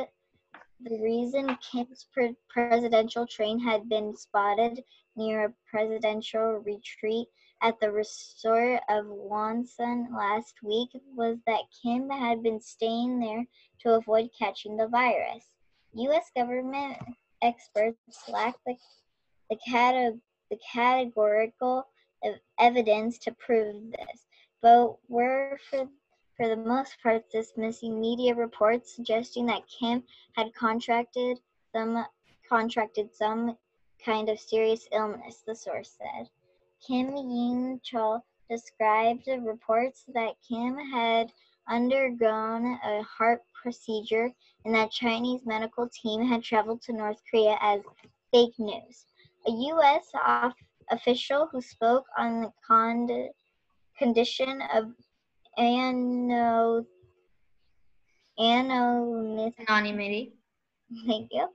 the 0.81 1.01
reason 1.01 1.57
Kim's 1.63 2.07
pre- 2.13 2.37
presidential 2.49 3.27
train 3.27 3.59
had 3.59 3.89
been 3.89 4.15
spotted 4.15 4.85
near 5.17 5.47
a 5.47 5.55
presidential 5.71 6.63
retreat 6.65 7.29
at 7.63 7.81
the 7.81 7.91
resort 7.91 8.81
of 8.91 9.07
Wonsan 9.07 10.15
last 10.15 10.57
week 10.63 10.91
was 11.17 11.39
that 11.47 11.63
Kim 11.83 12.11
had 12.11 12.43
been 12.43 12.61
staying 12.61 13.21
there 13.21 13.47
to 13.81 13.95
avoid 13.95 14.29
catching 14.39 14.77
the 14.77 14.89
virus. 14.89 15.54
U.S. 15.95 16.31
government 16.37 16.99
experts 17.43 17.99
lack 18.29 18.55
the, 18.67 18.75
the, 19.51 20.21
the 20.51 20.59
categorical 20.73 21.87
evidence 22.59 23.19
to 23.19 23.33
prove 23.33 23.91
this, 23.91 24.27
but 24.63 24.97
were 25.09 25.59
for 25.71 25.89
for 26.37 26.49
the 26.49 26.57
most 26.57 26.97
part 27.01 27.23
dismissing 27.31 28.01
media 28.01 28.35
reports 28.35 28.97
suggesting 28.97 29.47
that 29.47 29.63
Kim 29.69 30.03
had 30.33 30.53
contracted 30.55 31.39
some 31.73 32.05
contracted 32.49 33.15
some 33.15 33.57
kind 34.05 34.29
of 34.29 34.39
serious 34.39 34.89
illness, 34.93 35.43
the 35.47 35.55
source 35.55 35.97
said. 35.99 36.29
Kim 36.87 37.13
Yeon 37.13 37.81
Chul 37.83 38.21
described 38.51 39.29
reports 39.41 40.05
that 40.13 40.35
Kim 40.47 40.77
had 40.77 41.33
undergone 41.69 42.79
a 42.85 43.03
heart 43.03 43.43
procedure 43.65 44.29
and 44.65 44.75
that 44.75 44.91
Chinese 44.93 45.43
medical 45.47 45.89
team 46.03 46.19
had 46.31 46.43
traveled 46.43 46.83
to 46.83 46.93
North 46.93 47.21
Korea 47.31 47.57
as 47.63 47.81
fake 48.33 48.55
news. 48.59 49.07
A 49.49 49.51
U.S. 49.51 50.07
Off- 50.27 50.55
official 50.91 51.49
who 51.51 51.61
spoke 51.63 52.05
on 52.19 52.43
the 52.43 52.53
con- 52.69 53.29
condition 53.99 54.63
of 54.75 54.85
ano- 55.59 56.85
anonymity 58.39 59.55
Anonymity. 59.69 60.33
thank 61.07 61.29
you, 61.33 61.49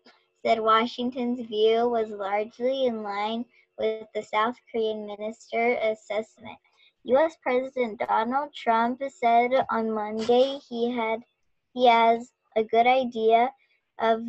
said 0.44 0.60
Washington's 0.60 1.42
view 1.48 1.88
was 1.90 2.10
largely 2.10 2.86
in 2.88 3.04
line 3.04 3.46
with 3.78 4.08
the 4.16 4.24
South 4.24 4.56
Korean 4.72 5.06
minister 5.06 5.78
assessment. 5.92 6.58
U.S. 7.06 7.36
President 7.42 8.02
Donald 8.08 8.54
Trump 8.54 9.02
said 9.10 9.52
on 9.70 9.92
Monday 9.92 10.60
he 10.68 10.92
had 10.92 11.20
he 11.80 11.88
has 11.88 12.34
a 12.58 12.64
good 12.64 12.86
idea 12.86 13.50
of 14.00 14.20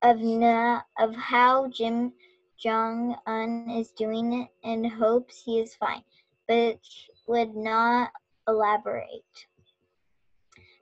of 0.00 0.18
na, 0.18 0.80
of 0.98 1.14
how 1.14 1.68
Jim 1.68 2.14
Jong 2.56 3.16
Un 3.26 3.68
is 3.68 3.90
doing 3.90 4.32
it 4.32 4.48
and 4.64 4.90
hopes 4.90 5.42
he 5.44 5.60
is 5.60 5.74
fine, 5.74 6.02
but 6.46 6.78
would 7.26 7.54
not 7.54 8.12
elaborate. 8.46 9.46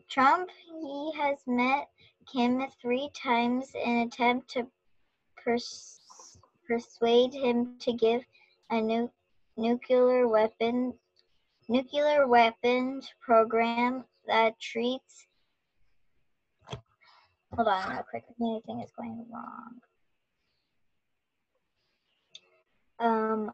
Trump 0.09 0.50
he 0.81 1.12
has 1.16 1.38
met 1.48 1.88
Kim 2.31 2.64
three 2.81 3.11
times 3.12 3.72
in 3.74 4.07
attempt 4.07 4.48
to 4.50 4.68
pers- 5.37 6.38
persuade 6.68 7.35
him 7.35 7.76
to 7.81 7.92
give 7.92 8.22
a 8.70 8.81
nu- 8.81 9.11
nuclear 9.57 10.29
weapon 10.29 10.94
nuclear 11.68 12.29
weapons 12.29 13.12
program 13.20 14.05
that 14.29 14.61
treats 14.61 15.25
hold 17.57 17.69
on 17.69 17.90
real 17.90 18.05
quick 18.11 18.25
anything 18.40 18.81
is 18.83 18.92
going 18.97 19.25
wrong 19.33 19.81
um 22.99 23.51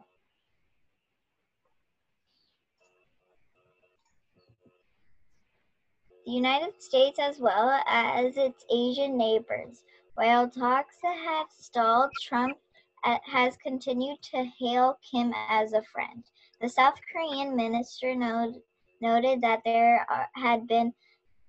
the 6.25 6.33
United 6.33 6.81
States 6.81 7.19
as 7.19 7.39
well 7.39 7.83
as 7.87 8.37
its 8.37 8.65
Asian 8.73 9.17
neighbors. 9.17 9.83
While 10.15 10.49
talks 10.49 10.97
have 11.03 11.49
stalled, 11.51 12.11
Trump 12.23 12.57
uh, 13.05 13.19
has 13.25 13.57
continued 13.57 14.23
to 14.31 14.45
hail 14.59 14.99
Kim 15.03 15.33
as 15.49 15.73
a 15.73 15.83
friend. 15.83 16.23
The 16.61 16.69
South 16.69 16.95
Korean 17.13 17.57
minister 17.57 18.15
noted, 18.15 19.41
that 19.41 19.63
there 19.65 20.07
are, 20.09 20.29
had 20.37 20.69
been 20.69 20.93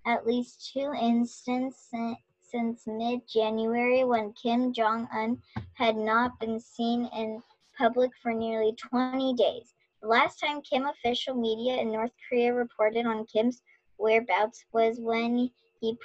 at 0.08 0.26
least 0.26 0.72
two 0.74 0.92
instances 1.00 2.16
since 2.54 2.84
mid 2.86 3.28
January 3.28 4.04
when 4.04 4.34
Kim 4.34 4.74
Jong 4.74 5.08
un 5.12 5.42
had 5.74 5.96
not 5.96 6.40
been 6.40 6.60
seen 6.60 7.10
in 7.16 7.42
public 7.78 8.12
for 8.22 8.32
nearly 8.32 8.74
20 8.74 9.34
days. 9.34 9.74
The 10.02 10.08
last 10.08 10.40
time 10.40 10.62
Kim 10.62 10.86
official 10.86 11.34
media 11.34 11.78
in 11.78 11.92
North 11.92 12.12
Korea 12.30 12.54
reported 12.54 13.08
on 13.08 13.26
Kim's 13.26 13.64
whereabouts 13.98 14.66
was 14.72 15.00
when 15.00 15.50
he 15.80 15.98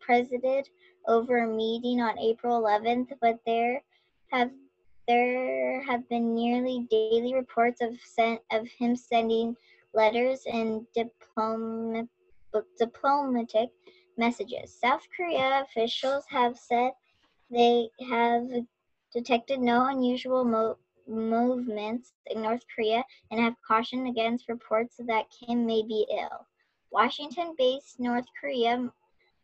presided 0.00 0.68
over 1.08 1.38
a 1.38 1.48
meeting 1.48 2.00
on 2.00 2.18
April 2.18 2.62
11th, 2.62 3.08
but 3.20 3.38
there 3.44 3.82
have 4.30 4.50
there 5.08 5.82
have 5.82 6.08
been 6.08 6.34
nearly 6.34 6.86
daily 6.90 7.34
reports 7.34 7.82
of 7.82 7.92
sent 8.00 8.40
of 8.52 8.66
him 8.68 8.96
sending 8.96 9.54
letters 9.92 10.42
and 10.46 10.86
diplomatic 10.94 12.08
messages. 14.16 14.72
South 14.72 15.02
Korea 15.16 15.62
officials 15.62 16.24
have 16.28 16.56
said 16.58 16.92
they 17.50 17.88
have 18.08 18.48
detected 19.12 19.60
no 19.60 19.86
unusual 19.86 20.44
mo- 20.44 20.78
movements 21.06 22.12
in 22.26 22.42
North 22.42 22.64
Korea 22.74 23.04
and 23.30 23.40
have 23.40 23.54
cautioned 23.66 24.08
against 24.08 24.48
reports 24.48 24.96
that 24.98 25.30
Kim 25.30 25.66
may 25.66 25.82
be 25.82 26.06
ill. 26.10 26.46
Washington 26.90 27.54
based 27.58 28.00
North 28.00 28.26
Korea 28.40 28.90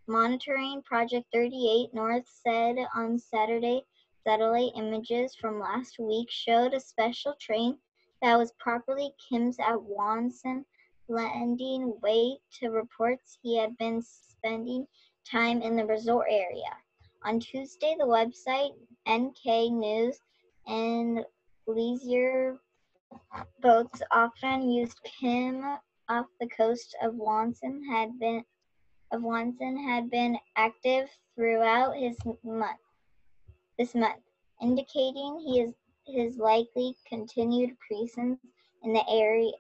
monitoring 0.07 0.83
Project 0.83 1.27
38 1.33 1.93
North 1.95 2.27
said 2.27 2.77
on 2.95 3.19
Saturday 3.19 3.85
satellite 4.25 4.73
images 4.77 5.35
from 5.35 5.61
last 5.61 5.99
week 5.99 6.29
showed 6.31 6.75
a 6.75 6.81
special 6.81 7.35
train 7.41 7.77
that 8.21 8.37
was 8.37 8.53
properly 8.59 9.13
Kim's 9.19 9.59
at 9.59 9.77
Wonsan 9.77 10.65
lending 11.11 11.93
weight 12.03 12.39
to 12.61 12.71
reports 12.71 13.39
he 13.43 13.59
had 13.59 13.77
been 13.77 14.01
spending 14.01 14.87
time 15.31 15.61
in 15.61 15.77
the 15.77 15.85
resort 15.85 16.27
area. 16.31 16.71
On 17.25 17.41
Tuesday, 17.41 17.97
the 17.99 18.07
website 18.07 18.73
NK 19.09 19.73
News 19.73 20.19
and 20.67 21.25
leisure 21.67 22.61
boats 23.61 24.01
often 24.13 24.71
used 24.71 24.99
Kim 25.05 25.65
off 26.09 26.27
the 26.41 26.49
coast 26.49 26.97
of 27.03 27.15
Wonsan 27.15 27.81
had 27.91 28.19
been 28.19 28.45
of 29.13 29.23
Wonsan 29.23 29.77
had 29.77 30.09
been 30.09 30.39
active 30.57 31.09
throughout 31.35 31.97
his 31.97 32.17
month 32.45 32.79
this 33.79 33.95
month, 33.95 34.23
indicating 34.63 35.41
he 35.45 35.61
is 35.61 35.75
his 36.07 36.37
likely 36.37 36.95
continued 37.09 37.77
presence 37.81 38.39
in 38.83 38.93
the 38.93 39.03
area. 39.09 39.53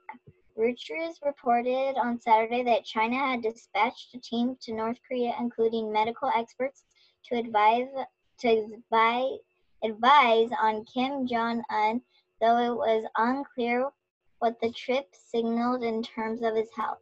Reuters 0.60 1.14
reported 1.24 1.94
on 1.96 2.20
Saturday 2.20 2.62
that 2.64 2.84
China 2.84 3.16
had 3.16 3.42
dispatched 3.42 4.14
a 4.14 4.18
team 4.20 4.58
to 4.60 4.74
North 4.74 4.98
Korea, 5.08 5.34
including 5.40 5.90
medical 5.90 6.30
experts, 6.36 6.84
to 7.24 7.38
advise 7.38 7.88
to 8.40 8.48
advise, 8.48 9.38
advise 9.82 10.50
on 10.60 10.84
Kim 10.84 11.26
Jong 11.26 11.62
Un, 11.70 12.02
though 12.42 12.58
it 12.58 12.76
was 12.76 13.06
unclear 13.16 13.88
what 14.40 14.60
the 14.60 14.70
trip 14.72 15.08
signaled 15.12 15.82
in 15.82 16.02
terms 16.02 16.42
of 16.42 16.54
his 16.54 16.68
health. 16.76 16.98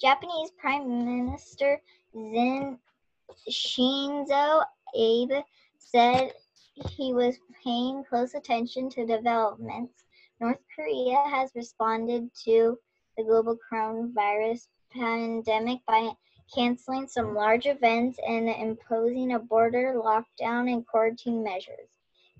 Japanese 0.00 0.52
Prime 0.52 1.04
Minister 1.04 1.82
Zin 2.14 2.78
Shinzo 3.50 4.64
Abe 4.94 5.42
said 5.78 6.32
he 6.96 7.12
was 7.12 7.40
paying 7.64 8.04
close 8.08 8.34
attention 8.34 8.88
to 8.90 9.04
developments. 9.04 10.04
North 10.40 10.60
Korea 10.74 11.18
has 11.28 11.50
responded 11.54 12.30
to 12.44 12.78
the 13.14 13.24
global 13.24 13.58
coronavirus 13.70 14.68
pandemic 14.90 15.80
by 15.86 16.12
canceling 16.54 17.06
some 17.06 17.34
large 17.34 17.66
events 17.66 18.18
and 18.26 18.48
imposing 18.48 19.32
a 19.32 19.38
border 19.38 20.00
lockdown 20.02 20.72
and 20.72 20.86
quarantine 20.86 21.42
measures. 21.42 21.90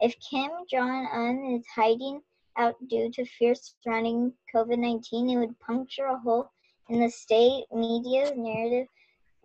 If 0.01 0.19
Kim 0.19 0.51
Jong 0.71 1.09
un 1.13 1.45
is 1.45 1.67
hiding 1.67 2.23
out 2.57 2.75
due 2.89 3.13
to 3.13 3.27
fears 3.27 3.75
surrounding 3.85 4.33
COVID 4.55 4.79
19, 4.79 5.29
it 5.29 5.37
would 5.37 5.61
puncture 5.61 6.07
a 6.07 6.19
hole 6.19 6.51
in 6.89 7.01
the 7.01 7.11
state 7.11 7.67
media's 7.71 8.33
narrative 8.35 8.89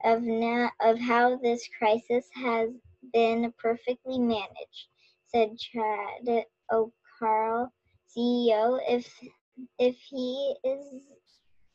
of, 0.05 0.23
na- 0.23 0.71
of 0.79 0.97
how 0.97 1.35
this 1.35 1.67
crisis 1.77 2.25
has 2.33 2.69
been 3.11 3.53
perfectly 3.57 4.17
managed, 4.17 4.87
said 5.27 5.57
Chad 5.59 6.45
O'Carroll, 6.71 7.69
CEO. 8.15 8.79
If 8.87 9.07
if 9.79 9.95
he 10.09 10.55
is 10.63 11.07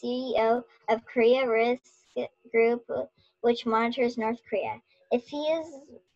CEO 0.03 0.62
of 0.88 1.05
Korea 1.07 1.48
Risk 1.48 1.83
Group, 2.50 2.85
which 3.42 3.66
monitors 3.66 4.18
North 4.18 4.40
Korea. 4.48 4.81
If 5.11 5.26
he 5.26 5.38
is 5.38 5.66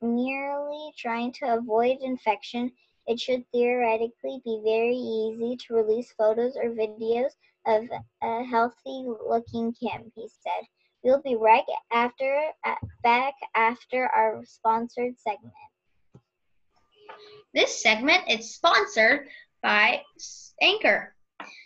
merely 0.01 0.93
trying 0.97 1.33
to 1.33 1.55
avoid 1.57 1.99
infection, 2.01 2.71
it 3.07 3.21
should 3.21 3.45
theoretically 3.51 4.41
be 4.45 4.61
very 4.65 4.97
easy 4.97 5.57
to 5.57 5.75
release 5.75 6.13
photos 6.13 6.57
or 6.57 6.71
videos 6.71 7.33
of 7.67 7.85
a 8.23 8.45
healthy 8.45 9.05
looking 9.29 9.73
Kim, 9.73 10.13
he 10.15 10.29
said. 10.29 10.67
We'll 11.03 11.21
be 11.21 11.37
right 11.37 11.65
after 11.93 12.51
uh, 12.65 12.75
back 13.03 13.35
after 13.55 14.07
our 14.07 14.43
sponsored 14.47 15.19
segment. 15.19 15.53
This 17.53 17.83
segment 17.83 18.23
is 18.29 18.55
sponsored 18.55 19.29
by 19.64 20.03
Anchor. 20.61 21.14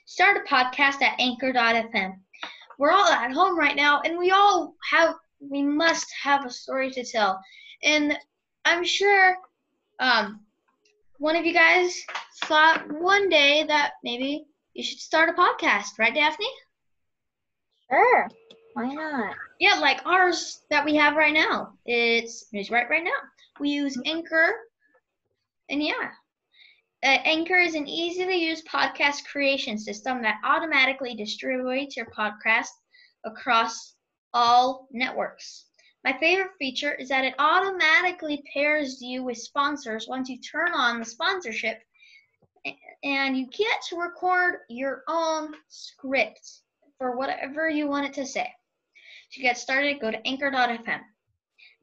Start 0.06 0.37
a 0.38 0.48
podcast 0.48 1.02
at 1.02 1.18
anchor.fm. 1.18 2.12
We're 2.78 2.92
all 2.92 3.11
at 3.11 3.32
home 3.32 3.58
right 3.58 3.74
now 3.74 4.00
and 4.02 4.16
we 4.16 4.30
all 4.30 4.76
have 4.92 5.16
we 5.40 5.62
must 5.62 6.06
have 6.22 6.46
a 6.46 6.50
story 6.50 6.90
to 6.92 7.04
tell. 7.04 7.40
And 7.82 8.16
I'm 8.64 8.84
sure 8.84 9.37
um, 9.98 10.40
one 11.18 11.34
of 11.34 11.44
you 11.44 11.52
guys 11.52 12.00
thought 12.44 12.84
one 12.88 13.28
day 13.28 13.64
that 13.66 13.94
maybe 14.04 14.46
you 14.74 14.84
should 14.84 15.00
start 15.00 15.28
a 15.28 15.32
podcast, 15.32 15.98
right, 15.98 16.14
Daphne? 16.14 16.46
Sure. 17.90 18.28
Why 18.74 18.94
not? 18.94 19.34
Yeah, 19.58 19.74
like 19.80 20.06
ours 20.06 20.62
that 20.70 20.84
we 20.84 20.94
have 20.94 21.16
right 21.16 21.34
now. 21.34 21.72
It's 21.84 22.46
it's 22.52 22.70
right 22.70 22.88
right 22.88 23.02
now. 23.02 23.11
We 23.58 23.70
use 23.70 24.00
Anchor, 24.06 24.52
and 25.68 25.82
yeah, 25.82 26.11
uh, 27.04 27.18
Anchor 27.24 27.58
is 27.58 27.74
an 27.74 27.87
easily 27.87 28.37
used 28.37 28.66
podcast 28.66 29.24
creation 29.30 29.78
system 29.78 30.22
that 30.22 30.40
automatically 30.44 31.14
distributes 31.14 31.96
your 31.96 32.06
podcast 32.06 32.70
across 33.24 33.94
all 34.34 34.88
networks. 34.92 35.66
My 36.04 36.16
favorite 36.18 36.52
feature 36.58 36.94
is 36.94 37.08
that 37.08 37.24
it 37.24 37.34
automatically 37.38 38.42
pairs 38.52 39.00
you 39.00 39.22
with 39.24 39.38
sponsors 39.38 40.06
once 40.08 40.28
you 40.28 40.38
turn 40.40 40.72
on 40.72 40.98
the 40.98 41.04
sponsorship 41.04 41.78
and 43.04 43.37
you 43.37 43.46
get 43.46 43.82
to 43.88 43.96
record 43.96 44.61
your 44.68 45.02
own 45.08 45.54
script 45.68 46.62
for 46.98 47.16
whatever 47.16 47.68
you 47.68 47.87
want 47.87 48.06
it 48.06 48.12
to 48.14 48.26
say. 48.26 48.50
To 49.32 49.40
get 49.40 49.58
started, 49.58 50.00
go 50.00 50.11
to 50.11 50.26
anchor.fm. 50.26 51.00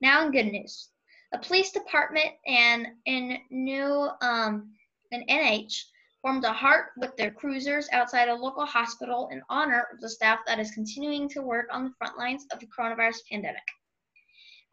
Now 0.01 0.25
in 0.25 0.31
good 0.31 0.51
news. 0.51 0.89
A 1.33 1.37
police 1.37 1.71
department 1.71 2.31
and 2.45 2.87
in 3.05 3.37
new 3.49 4.09
um, 4.21 4.74
an 5.11 5.25
NH 5.29 5.83
formed 6.21 6.43
a 6.43 6.51
heart 6.51 6.91
with 6.97 7.15
their 7.17 7.31
cruisers 7.31 7.87
outside 7.91 8.29
a 8.29 8.33
local 8.35 8.65
hospital 8.65 9.29
in 9.31 9.41
honor 9.49 9.87
of 9.93 10.01
the 10.01 10.09
staff 10.09 10.39
that 10.47 10.59
is 10.59 10.71
continuing 10.71 11.29
to 11.29 11.41
work 11.41 11.67
on 11.71 11.83
the 11.83 11.93
front 11.97 12.17
lines 12.17 12.45
of 12.51 12.59
the 12.59 12.67
coronavirus 12.67 13.19
pandemic. 13.29 13.61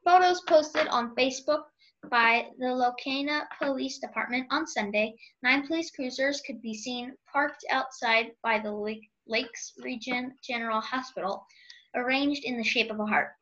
Photos 0.04 0.40
posted 0.48 0.88
on 0.88 1.14
Facebook 1.14 1.64
by 2.10 2.48
the 2.58 2.74
Laconia 2.74 3.46
Police 3.60 3.98
Department 3.98 4.46
on 4.50 4.66
Sunday, 4.66 5.14
nine 5.42 5.66
police 5.66 5.90
cruisers 5.90 6.40
could 6.40 6.60
be 6.60 6.74
seen 6.74 7.14
parked 7.30 7.64
outside 7.70 8.32
by 8.42 8.58
the 8.58 8.72
Lake, 8.72 9.08
Lakes 9.26 9.74
Region 9.78 10.34
General 10.42 10.80
Hospital, 10.80 11.46
arranged 11.94 12.44
in 12.44 12.56
the 12.56 12.64
shape 12.64 12.90
of 12.90 12.98
a 12.98 13.06
heart. 13.06 13.36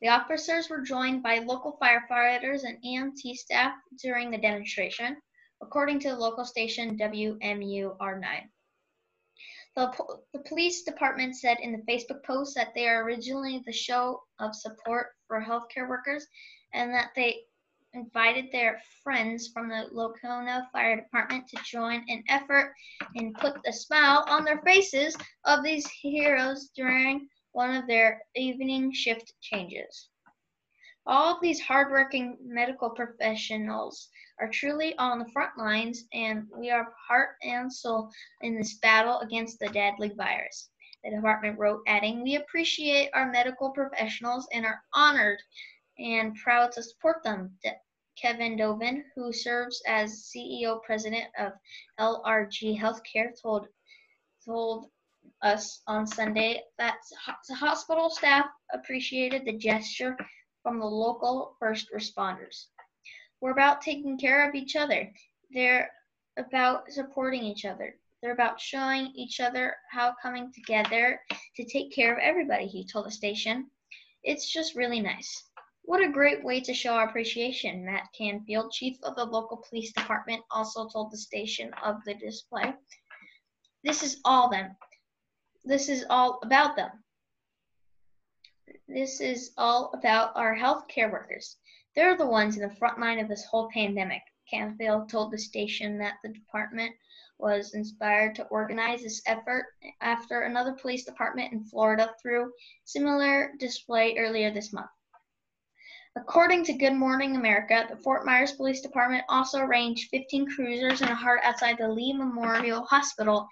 The 0.00 0.08
officers 0.08 0.70
were 0.70 0.80
joined 0.80 1.22
by 1.22 1.40
local 1.40 1.76
firefighters 1.82 2.62
and 2.62 2.82
EMT 2.82 3.34
staff 3.34 3.74
during 4.00 4.30
the 4.30 4.38
demonstration, 4.38 5.20
according 5.60 6.00
to 6.00 6.08
the 6.08 6.16
local 6.16 6.44
station 6.44 6.96
WMUR9. 6.98 8.48
The, 9.76 9.92
the 10.32 10.40
police 10.40 10.82
department 10.82 11.36
said 11.36 11.58
in 11.60 11.72
the 11.72 11.92
Facebook 11.92 12.24
post 12.24 12.54
that 12.56 12.74
they 12.74 12.88
are 12.88 13.04
originally 13.04 13.62
the 13.64 13.72
show 13.72 14.22
of 14.38 14.54
support 14.54 15.08
for 15.26 15.40
healthcare 15.40 15.88
workers 15.88 16.26
and 16.72 16.92
that 16.94 17.10
they 17.14 17.42
invited 17.94 18.50
their 18.50 18.80
friends 19.02 19.48
from 19.48 19.68
the 19.68 19.88
Laconia 19.92 20.68
Fire 20.72 20.96
Department 20.96 21.48
to 21.48 21.62
join 21.64 22.04
an 22.08 22.22
effort 22.28 22.74
and 23.14 23.34
put 23.34 23.62
the 23.62 23.72
smile 23.72 24.24
on 24.28 24.44
their 24.44 24.60
faces 24.62 25.16
of 25.44 25.62
these 25.62 25.88
heroes 25.88 26.70
during 26.74 27.28
one 27.52 27.74
of 27.74 27.86
their 27.86 28.22
evening 28.34 28.92
shift 28.92 29.32
changes. 29.40 30.08
All 31.10 31.34
of 31.34 31.40
these 31.40 31.58
hardworking 31.58 32.36
medical 32.42 32.90
professionals 32.90 34.10
are 34.38 34.50
truly 34.50 34.94
on 34.98 35.18
the 35.18 35.32
front 35.32 35.56
lines, 35.56 36.04
and 36.12 36.46
we 36.54 36.68
are 36.70 36.92
heart 37.08 37.36
and 37.42 37.72
soul 37.72 38.10
in 38.42 38.54
this 38.54 38.74
battle 38.74 39.18
against 39.20 39.58
the 39.58 39.70
deadly 39.70 40.10
virus. 40.10 40.68
The 41.02 41.12
department 41.12 41.58
wrote, 41.58 41.80
adding, 41.86 42.22
We 42.22 42.34
appreciate 42.34 43.08
our 43.14 43.30
medical 43.30 43.70
professionals 43.70 44.46
and 44.52 44.66
are 44.66 44.82
honored 44.92 45.38
and 45.98 46.34
proud 46.34 46.72
to 46.72 46.82
support 46.82 47.22
them. 47.24 47.56
Kevin 48.20 48.58
Dovin, 48.58 49.02
who 49.14 49.32
serves 49.32 49.82
as 49.86 50.30
CEO 50.30 50.82
president 50.82 51.24
of 51.38 51.54
LRG 51.98 52.78
Healthcare, 52.78 53.30
told 53.40 53.66
told 54.44 54.90
us 55.40 55.80
on 55.86 56.06
Sunday 56.06 56.62
that 56.76 56.98
hospital 57.48 58.10
staff 58.10 58.44
appreciated 58.74 59.46
the 59.46 59.56
gesture 59.56 60.14
from 60.68 60.80
the 60.80 60.84
local 60.84 61.56
first 61.58 61.90
responders. 61.96 62.66
We're 63.40 63.52
about 63.52 63.80
taking 63.80 64.18
care 64.18 64.46
of 64.46 64.54
each 64.54 64.76
other. 64.76 65.10
They're 65.50 65.90
about 66.36 66.92
supporting 66.92 67.42
each 67.42 67.64
other. 67.64 67.94
They're 68.20 68.34
about 68.34 68.60
showing 68.60 69.10
each 69.16 69.40
other 69.40 69.74
how 69.90 70.14
coming 70.20 70.52
together 70.54 71.18
to 71.56 71.64
take 71.64 71.94
care 71.94 72.12
of 72.12 72.18
everybody, 72.18 72.66
he 72.66 72.86
told 72.86 73.06
the 73.06 73.10
station. 73.10 73.70
It's 74.24 74.52
just 74.52 74.74
really 74.74 75.00
nice. 75.00 75.42
What 75.84 76.02
a 76.02 76.12
great 76.12 76.44
way 76.44 76.60
to 76.60 76.74
show 76.74 76.92
our 76.92 77.08
appreciation, 77.08 77.86
Matt 77.86 78.06
Canfield, 78.16 78.70
chief 78.70 78.98
of 79.04 79.16
the 79.16 79.24
local 79.24 79.64
police 79.70 79.94
department, 79.94 80.42
also 80.50 80.86
told 80.86 81.10
the 81.10 81.16
station 81.16 81.70
of 81.82 82.04
the 82.04 82.12
display. 82.12 82.74
This 83.84 84.02
is 84.02 84.20
all 84.22 84.50
them. 84.50 84.76
This 85.64 85.88
is 85.88 86.04
all 86.10 86.40
about 86.42 86.76
them. 86.76 86.90
This 88.86 89.20
is 89.20 89.52
all 89.56 89.90
about 89.94 90.32
our 90.36 90.56
healthcare 90.56 91.10
workers. 91.10 91.56
They're 91.94 92.16
the 92.16 92.26
ones 92.26 92.56
in 92.56 92.62
the 92.62 92.74
front 92.76 93.00
line 93.00 93.18
of 93.18 93.28
this 93.28 93.44
whole 93.44 93.68
pandemic. 93.70 94.22
Canfield 94.50 95.08
told 95.08 95.30
the 95.30 95.38
station 95.38 95.98
that 95.98 96.18
the 96.22 96.30
department 96.30 96.94
was 97.38 97.74
inspired 97.74 98.34
to 98.34 98.46
organize 98.46 99.02
this 99.02 99.22
effort 99.26 99.66
after 100.00 100.40
another 100.40 100.72
police 100.72 101.04
department 101.04 101.52
in 101.52 101.64
Florida 101.64 102.14
threw 102.20 102.52
similar 102.84 103.52
display 103.58 104.16
earlier 104.16 104.50
this 104.50 104.72
month. 104.72 104.90
According 106.16 106.64
to 106.64 106.72
Good 106.72 106.94
Morning 106.94 107.36
America, 107.36 107.86
the 107.88 107.96
Fort 107.96 108.26
Myers 108.26 108.52
Police 108.52 108.80
Department 108.80 109.24
also 109.28 109.60
arranged 109.60 110.10
15 110.10 110.46
cruisers 110.50 111.00
and 111.00 111.10
a 111.10 111.14
heart 111.14 111.40
outside 111.44 111.78
the 111.78 111.88
Lee 111.88 112.12
Memorial 112.12 112.82
Hospital 112.84 113.48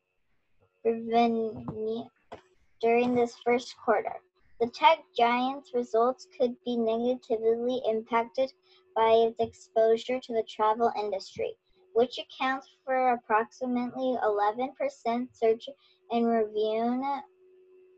during 2.81 3.15
this 3.15 3.37
first 3.45 3.77
quarter. 3.85 4.17
The 4.63 4.69
tech 4.69 5.05
giant's 5.13 5.75
results 5.75 6.29
could 6.39 6.55
be 6.65 6.77
negatively 6.77 7.83
impacted 7.85 8.53
by 8.95 9.11
its 9.11 9.41
exposure 9.41 10.21
to 10.21 10.33
the 10.33 10.45
travel 10.49 10.93
industry, 10.97 11.57
which 11.95 12.17
accounts 12.21 12.69
for 12.85 13.15
approximately 13.15 14.17
11% 14.25 15.29
search 15.33 15.69
and 16.13 16.27
review 16.29 17.03
at 17.03 17.25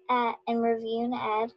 uh, 0.09 0.33
and 0.49 0.62
review 0.62 1.12
ad 1.15 1.53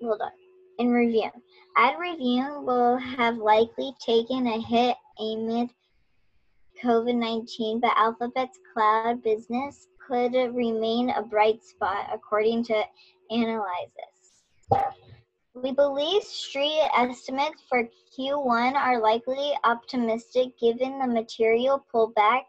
hold 0.00 0.22
on 0.22 0.30
in 0.78 0.88
review. 0.90 1.30
Ad 1.76 1.98
review 2.00 2.62
will 2.62 2.96
have 2.96 3.36
likely 3.36 3.92
taken 4.00 4.46
a 4.46 4.62
hit 4.62 4.96
amid 5.18 5.68
COVID 6.82 7.16
19, 7.16 7.80
but 7.80 7.92
Alphabet's 7.98 8.58
cloud 8.72 9.22
business 9.22 9.88
could 9.98 10.32
remain 10.32 11.10
a 11.10 11.22
bright 11.22 11.62
spot, 11.62 12.08
according 12.10 12.64
to 12.64 12.82
analysis. 13.30 14.44
We 15.54 15.72
believe 15.72 16.22
street 16.22 16.88
estimates 16.96 17.62
for 17.68 17.88
Q1 18.16 18.74
are 18.74 19.00
likely 19.00 19.52
optimistic 19.64 20.58
given 20.58 20.98
the 20.98 21.06
material 21.06 21.84
pullback 21.92 22.42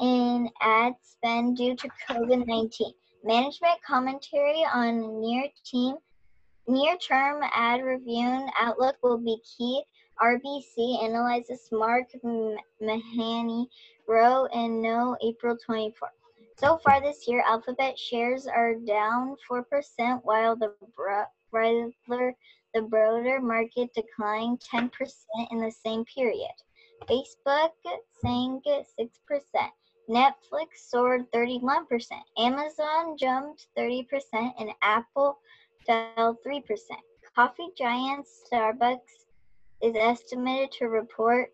in 0.00 0.48
ad 0.60 0.94
spend 1.02 1.56
due 1.56 1.76
to 1.76 1.88
COVID 2.08 2.46
19. 2.46 2.92
Management 3.24 3.82
commentary 3.86 4.64
on 4.72 5.20
near 5.20 5.48
team 5.64 5.96
near-term 6.66 7.42
ad 7.52 7.82
review 7.82 8.46
outlook 8.58 8.96
will 9.02 9.18
be 9.18 9.38
key. 9.44 9.82
RBC 10.22 11.04
analysis 11.04 11.68
Mark 11.72 12.08
Mahaney 12.24 13.66
wrote 14.06 14.48
in 14.52 14.82
No 14.82 15.16
April 15.22 15.56
24. 15.56 16.08
So 16.60 16.76
far 16.76 17.00
this 17.00 17.26
year, 17.26 17.42
Alphabet 17.46 17.98
shares 17.98 18.46
are 18.46 18.74
down 18.74 19.34
4%, 19.50 20.20
while 20.24 20.54
the 20.56 20.74
rather 21.52 22.34
the 22.74 22.82
broader 22.82 23.40
market 23.40 23.88
declined 23.94 24.60
10% 24.60 24.90
in 25.50 25.58
the 25.58 25.70
same 25.70 26.04
period. 26.04 26.52
Facebook 27.08 27.70
sank 28.22 28.64
6%. 28.66 29.08
Netflix 30.10 30.66
soared 30.76 31.32
31%. 31.32 31.86
Amazon 32.36 33.16
jumped 33.16 33.68
30%, 33.78 34.04
and 34.58 34.70
Apple 34.82 35.38
fell 35.86 36.36
3%. 36.46 36.62
Coffee 37.34 37.70
giant 37.74 38.26
Starbucks 38.52 38.98
is 39.82 39.96
estimated 39.96 40.72
to 40.72 40.88
report 40.88 41.50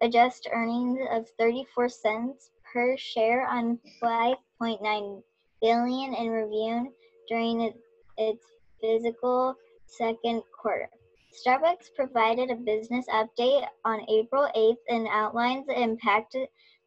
adjust 0.00 0.48
earnings 0.52 0.98
of 1.12 1.28
34 1.38 1.88
cents 1.88 2.50
per 2.74 2.96
share 2.96 3.46
on 3.46 3.78
5.9 4.02 5.22
billion 5.62 6.14
in 6.14 6.30
revenue 6.30 6.90
during 7.28 7.72
its 8.18 8.44
physical 8.80 9.54
second 9.86 10.42
quarter. 10.60 10.90
Starbucks 11.32 11.94
provided 11.94 12.50
a 12.50 12.56
business 12.56 13.06
update 13.08 13.66
on 13.84 14.04
April 14.10 14.48
8th 14.56 14.76
and 14.88 15.06
outlined 15.08 15.64
the 15.66 15.80
impact 15.80 16.36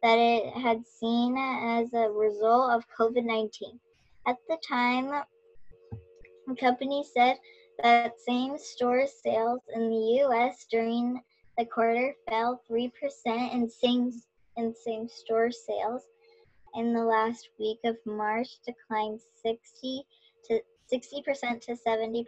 that 0.02 0.18
it 0.18 0.52
had 0.52 0.86
seen 0.86 1.36
as 1.38 1.92
a 1.94 2.10
result 2.10 2.70
of 2.72 2.84
COVID 2.98 3.24
19. 3.24 3.80
At 4.26 4.36
the 4.48 4.58
time, 4.66 5.22
the 6.46 6.54
company 6.54 7.04
said 7.14 7.38
that 7.82 8.20
same 8.20 8.58
store 8.58 9.06
sales 9.06 9.60
in 9.74 9.88
the 9.88 10.22
US 10.24 10.66
during 10.70 11.22
the 11.56 11.64
quarter 11.64 12.14
fell 12.28 12.62
3% 12.70 12.90
and 13.26 13.70
same, 13.70 14.12
same 14.74 15.08
store 15.08 15.50
sales 15.50 16.02
in 16.74 16.92
the 16.92 17.04
last 17.04 17.48
week 17.58 17.78
of 17.84 17.96
March 18.04 18.48
declined 18.64 19.20
60 19.42 20.04
to 20.44 20.60
60% 20.92 21.60
to 21.60 21.76
70%. 21.86 22.24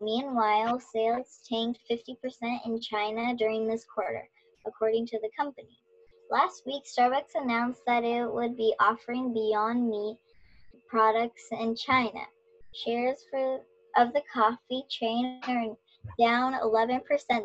Meanwhile, 0.00 0.80
sales 0.80 1.40
tanked 1.48 1.80
50% 1.90 2.66
in 2.66 2.80
China 2.80 3.34
during 3.34 3.66
this 3.66 3.84
quarter, 3.84 4.28
according 4.66 5.06
to 5.06 5.18
the 5.20 5.30
company. 5.36 5.78
Last 6.30 6.64
week, 6.66 6.84
Starbucks 6.84 7.34
announced 7.34 7.80
that 7.86 8.04
it 8.04 8.30
would 8.30 8.56
be 8.56 8.74
offering 8.78 9.32
Beyond 9.32 9.88
Meat 9.88 10.18
products 10.88 11.46
in 11.52 11.74
China. 11.74 12.20
Shares 12.74 13.24
for 13.30 13.60
of 13.96 14.12
the 14.12 14.22
coffee 14.32 14.84
chain 14.88 15.40
are 15.48 15.74
down 16.18 16.54
11% 16.54 17.00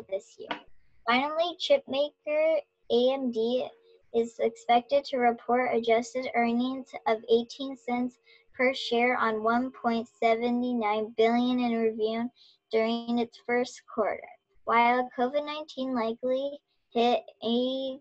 this 0.08 0.36
year. 0.38 0.60
Finally, 1.06 1.56
chipmaker 1.58 2.58
AMD 2.92 3.68
is 4.14 4.38
expected 4.38 5.04
to 5.04 5.18
report 5.18 5.74
adjusted 5.74 6.30
earnings 6.34 6.88
of 7.06 7.24
18 7.28 7.76
cents 7.76 8.18
per 8.56 8.72
share 8.72 9.16
on 9.16 9.36
1.79 9.36 11.16
billion 11.16 11.60
in 11.60 11.82
revenue 11.82 12.28
during 12.70 13.18
its 13.18 13.38
first 13.46 13.82
quarter. 13.92 14.28
While 14.64 15.10
COVID-19 15.18 15.94
likely 15.94 16.58
hit 16.92 17.22
a 17.42 17.98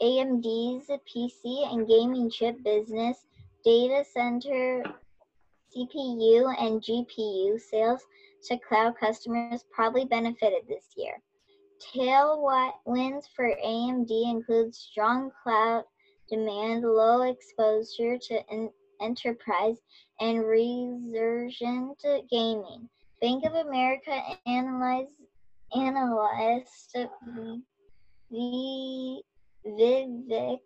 AMD's 0.00 0.88
PC 1.06 1.72
and 1.72 1.86
gaming 1.86 2.30
chip 2.30 2.62
business, 2.64 3.26
data 3.64 4.04
center 4.04 4.82
CPU 5.74 6.54
and 6.58 6.82
GPU 6.82 7.60
sales 7.60 8.02
to 8.44 8.58
cloud 8.58 8.96
customers 8.98 9.64
probably 9.70 10.04
benefited 10.04 10.62
this 10.68 10.86
year. 10.96 11.20
Tailwinds 11.82 13.24
for 13.34 13.54
AMD 13.64 14.10
include 14.10 14.74
strong 14.74 15.30
cloud 15.42 15.84
demand, 16.28 16.82
low 16.82 17.22
exposure 17.22 18.18
to 18.18 18.70
enterprise, 19.00 19.78
and 20.20 20.46
resurgent 20.46 22.04
gaming. 22.30 22.88
Bank 23.20 23.44
of 23.44 23.54
America 23.54 24.22
analyze, 24.46 25.06
analyst 25.74 26.96
Vivek 29.66 30.60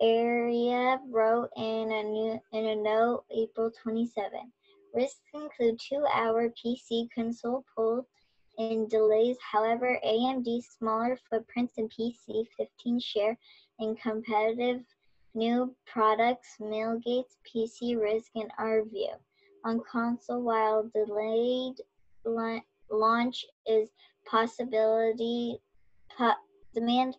Arya 0.00 0.98
wrote 1.08 1.50
in 1.56 1.92
a 1.92 2.02
new 2.02 2.40
in 2.52 2.66
a 2.66 2.76
note 2.76 3.24
April 3.30 3.70
27. 3.82 4.52
Risks 4.94 5.20
include 5.34 5.78
two-hour 5.78 6.48
PC 6.50 7.08
console 7.14 7.64
pull 7.76 8.06
and 8.58 8.88
delays. 8.88 9.36
However, 9.40 9.98
AMD's 10.04 10.66
smaller 10.78 11.18
footprints 11.28 11.74
in 11.78 11.88
PC 11.88 12.46
15 12.56 13.00
share 13.00 13.36
in 13.78 13.96
competitive 13.96 14.82
new 15.34 15.74
products 15.86 16.56
mitigates 16.60 17.38
PC 17.46 18.00
risk 18.00 18.30
in 18.34 18.48
our 18.58 18.84
view. 18.84 19.12
On 19.64 19.80
console, 19.90 20.42
while 20.42 20.90
delayed 20.94 21.76
launch 22.90 23.46
is 23.66 23.88
possibility, 24.26 25.58
po- 26.16 26.34
demand 26.74 27.16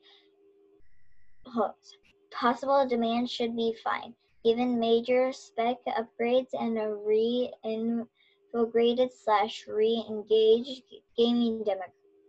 Possible 2.31 2.87
demand 2.87 3.29
should 3.29 3.55
be 3.55 3.75
fine, 3.83 4.15
given 4.43 4.79
major 4.79 5.33
spec 5.33 5.77
upgrades 5.85 6.53
and 6.53 6.77
a 6.77 6.95
re-integrated 8.53 9.11
slash 9.13 9.65
re-engaged 9.67 10.83
gaming 11.17 11.63
demo- 11.63 11.83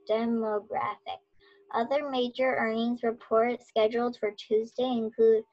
demographic. 0.09 1.21
Other 1.75 2.11
major 2.11 2.55
earnings 2.57 3.03
reports 3.03 3.67
scheduled 3.69 4.17
for 4.19 4.31
Tuesday 4.33 4.85
include 4.85 5.45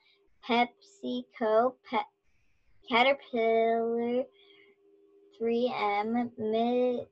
PepsiCo, 0.48 1.74
Pe- 1.90 1.98
Caterpillar, 2.90 4.24
3M, 5.42 6.30
Mid, 6.38 7.08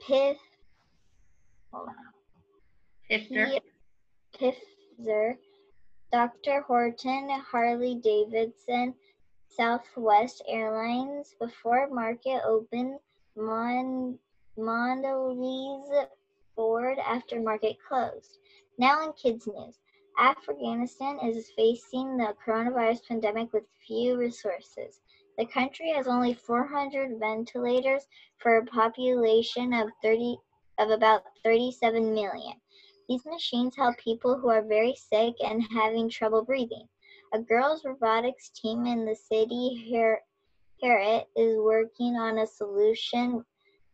Pif, 0.00 0.36
hold 1.72 1.88
on, 1.88 1.94
Pfizer, 4.40 5.36
D.R. 6.12 6.62
Horton, 6.62 7.30
Harley 7.50 7.94
Davidson, 8.02 8.94
Southwest 9.58 10.42
Airlines. 10.48 11.34
Before 11.40 11.88
market 11.88 12.42
open, 12.46 13.00
Mon- 13.36 14.18
Mondelez 14.56 16.08
Ford 16.54 16.98
after 17.00 17.40
market 17.40 17.76
closed. 17.86 18.38
Now 18.78 19.02
in 19.04 19.12
kids 19.14 19.48
news. 19.48 19.80
Afghanistan 20.18 21.18
is 21.24 21.50
facing 21.56 22.16
the 22.16 22.34
coronavirus 22.46 23.08
pandemic 23.08 23.52
with 23.52 23.64
few 23.84 24.16
resources. 24.16 25.00
The 25.38 25.46
country 25.46 25.92
has 25.92 26.06
only 26.06 26.34
400 26.34 27.18
ventilators 27.18 28.06
for 28.38 28.58
a 28.58 28.66
population 28.66 29.72
of 29.74 29.90
30 30.02 30.38
of 30.78 30.90
about 30.90 31.22
37 31.44 32.14
million. 32.14 32.54
These 33.08 33.26
machines 33.26 33.74
help 33.76 33.96
people 33.98 34.38
who 34.38 34.50
are 34.50 34.62
very 34.62 34.94
sick 34.94 35.34
and 35.44 35.64
having 35.72 36.08
trouble 36.08 36.44
breathing. 36.44 36.88
A 37.30 37.38
girls' 37.38 37.84
robotics 37.84 38.48
team 38.48 38.86
in 38.86 39.04
the 39.04 39.14
city 39.14 39.74
Herat 40.80 41.26
is 41.36 41.58
working 41.58 42.16
on 42.16 42.38
a 42.38 42.46
solution. 42.46 43.44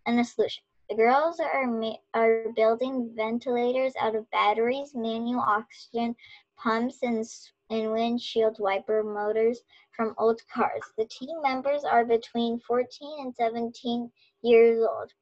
On 0.07 0.19
a 0.19 0.25
solution. 0.25 0.63
The 0.89 0.95
girls 0.95 1.41
are 1.41 1.67
ma- 1.67 1.97
are 2.13 2.53
building 2.55 3.13
ventilators 3.17 3.95
out 3.99 4.15
of 4.15 4.31
batteries, 4.31 4.95
manual 4.95 5.41
oxygen 5.41 6.15
pumps 6.57 7.03
and, 7.03 7.25
and 7.71 7.91
windshield 7.91 8.59
wiper 8.61 9.03
motors 9.03 9.63
from 9.97 10.15
old 10.19 10.41
cars. 10.47 10.83
The 10.97 11.07
team 11.07 11.43
members 11.43 11.85
are 11.85 12.05
between 12.05 12.61
14 12.61 13.21
and 13.21 13.35
17 13.35 14.13
years 14.43 14.87
old. 14.87 15.13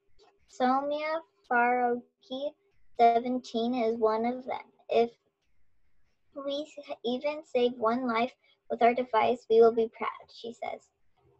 Somaya 0.51 1.21
Farooqi, 1.51 2.53
17, 2.99 3.75
is 3.75 3.97
one 3.97 4.27
of 4.27 4.45
them. 4.45 4.65
If 4.91 5.11
we 6.35 6.67
even 7.05 7.43
save 7.45 7.73
one 7.75 8.07
life 8.07 8.33
with 8.71 8.83
our 8.83 8.95
device, 8.95 9.47
we 9.51 9.61
will 9.61 9.75
be 9.75 9.91
proud, 9.97 10.09
she 10.35 10.53
says. 10.53 10.81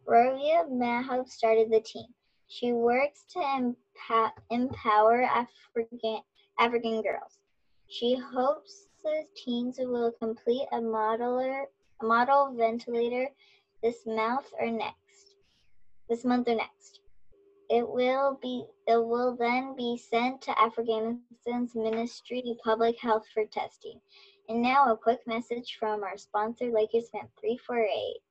Roya 0.05 0.65
Mahboob 0.69 1.27
started 1.27 1.71
the 1.71 1.81
team. 1.81 2.07
She 2.47 2.73
works 2.73 3.25
to 3.33 3.75
empower, 4.51 5.23
African, 5.23 6.21
African 6.59 7.01
girls. 7.01 7.39
She 7.87 8.15
hopes 8.15 8.89
the 9.03 9.23
teens 9.35 9.77
will 9.79 10.11
complete 10.11 10.67
a 10.71 10.77
modeler, 10.77 11.65
model 12.01 12.53
ventilator 12.55 13.29
this 13.81 14.05
month 14.05 14.47
or 14.59 14.69
next. 14.69 15.35
This 16.09 16.23
month 16.23 16.47
or 16.47 16.55
next. 16.55 16.99
It 17.69 17.87
will 17.87 18.37
be 18.41 18.65
it 18.87 19.03
will 19.03 19.35
then 19.35 19.75
be 19.75 19.97
sent 19.97 20.41
to 20.43 20.61
Afghanistan's 20.61 21.73
Ministry 21.73 22.43
of 22.45 22.57
Public 22.63 22.99
Health 22.99 23.25
for 23.33 23.45
testing. 23.45 23.99
And 24.49 24.61
now 24.61 24.91
a 24.91 24.97
quick 24.97 25.21
message 25.25 25.77
from 25.79 26.03
our 26.03 26.17
sponsor, 26.17 26.65
Lakers 26.65 27.09
Fan 27.09 27.27
348. 27.39 28.21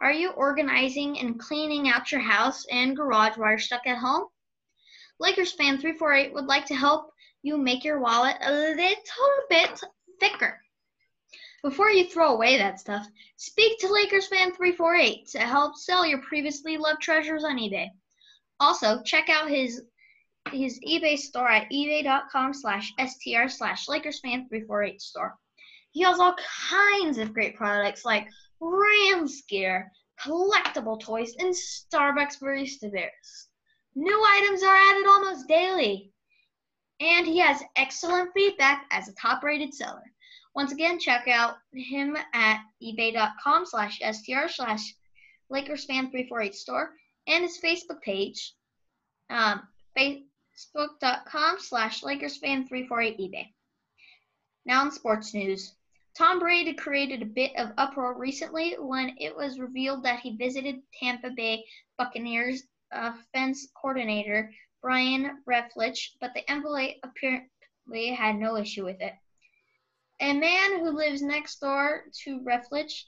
Are 0.00 0.12
you 0.12 0.30
organizing 0.30 1.18
and 1.20 1.38
cleaning 1.38 1.88
out 1.88 2.10
your 2.10 2.20
house 2.20 2.66
and 2.70 2.96
garage 2.96 3.36
while 3.36 3.50
you're 3.50 3.58
stuck 3.58 3.86
at 3.86 3.98
home? 3.98 4.26
Lakers 5.20 5.52
Fan 5.52 5.78
348 5.78 6.34
would 6.34 6.46
like 6.46 6.66
to 6.66 6.74
help 6.74 7.12
you 7.42 7.56
make 7.56 7.84
your 7.84 8.00
wallet 8.00 8.36
a 8.40 8.52
little 8.52 8.76
bit 9.48 9.80
thicker. 10.20 10.60
Before 11.62 11.90
you 11.90 12.04
throw 12.06 12.34
away 12.34 12.56
that 12.58 12.78
stuff, 12.78 13.06
speak 13.36 13.78
to 13.80 13.92
Lakers 13.92 14.26
Fan 14.28 14.52
348 14.52 15.28
to 15.28 15.38
help 15.38 15.76
sell 15.76 16.06
your 16.06 16.22
previously 16.22 16.76
loved 16.76 17.02
treasures 17.02 17.44
on 17.44 17.58
eBay. 17.58 17.88
Also, 18.60 19.02
check 19.02 19.28
out 19.28 19.48
his 19.48 19.82
his 20.52 20.80
eBay 20.80 21.18
store 21.18 21.48
at 21.48 21.70
ebay.com 21.70 22.54
slash 22.54 22.92
str 22.98 23.48
slash 23.48 23.86
lakersfan348 23.86 25.00
store. 25.00 25.36
He 25.92 26.02
has 26.02 26.18
all 26.18 26.36
kinds 26.70 27.18
of 27.18 27.34
great 27.34 27.56
products 27.56 28.04
like 28.04 28.28
Rams 28.60 29.42
gear, 29.48 29.90
collectible 30.20 31.00
toys, 31.00 31.34
and 31.38 31.54
Starbucks 31.54 32.40
barista 32.40 32.92
bears. 32.92 33.48
New 33.94 34.24
items 34.36 34.62
are 34.62 34.74
added 34.74 35.06
almost 35.06 35.48
daily. 35.48 36.12
And 37.00 37.26
he 37.26 37.38
has 37.38 37.62
excellent 37.76 38.32
feedback 38.34 38.86
as 38.90 39.08
a 39.08 39.14
top 39.14 39.42
rated 39.42 39.72
seller. 39.72 40.02
Once 40.54 40.72
again, 40.72 40.98
check 40.98 41.28
out 41.28 41.56
him 41.72 42.16
at 42.34 42.60
ebay.com 42.82 43.64
slash 43.64 44.00
str 44.00 44.48
slash 44.48 44.94
lakersfan348 45.52 46.54
store 46.54 46.90
and 47.28 47.44
his 47.44 47.60
Facebook 47.60 48.00
page, 48.02 48.54
um, 49.30 49.62
facebook.com 50.58 51.56
slash 51.60 52.02
lakersfan348 52.02 52.88
ebay. 52.90 53.46
Now 54.64 54.84
in 54.84 54.90
sports 54.90 55.34
news. 55.34 55.74
Tom 56.16 56.40
Brady 56.40 56.74
created 56.74 57.22
a 57.22 57.26
bit 57.26 57.52
of 57.56 57.72
uproar 57.78 58.18
recently 58.18 58.74
when 58.74 59.14
it 59.18 59.36
was 59.36 59.60
revealed 59.60 60.02
that 60.02 60.20
he 60.20 60.36
visited 60.36 60.82
Tampa 60.98 61.30
Bay 61.30 61.64
Buccaneers 61.96 62.64
offense 62.90 63.68
coordinator 63.80 64.52
Byron 64.82 65.42
Leftwich, 65.48 66.16
but 66.20 66.32
the 66.34 66.42
NFL 66.48 66.94
apparently 67.02 68.08
had 68.14 68.36
no 68.36 68.56
issue 68.56 68.84
with 68.84 69.00
it. 69.00 69.14
A 70.20 70.32
man 70.32 70.80
who 70.80 70.90
lives 70.90 71.22
next 71.22 71.60
door 71.60 72.04
to 72.24 72.40
Leftwich 72.40 73.04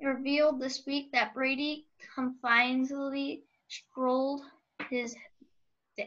revealed 0.00 0.60
this 0.60 0.84
week 0.86 1.10
that 1.12 1.32
Brady 1.32 1.86
confidentially 2.14 3.44
strolled 3.68 4.42
his 4.90 5.16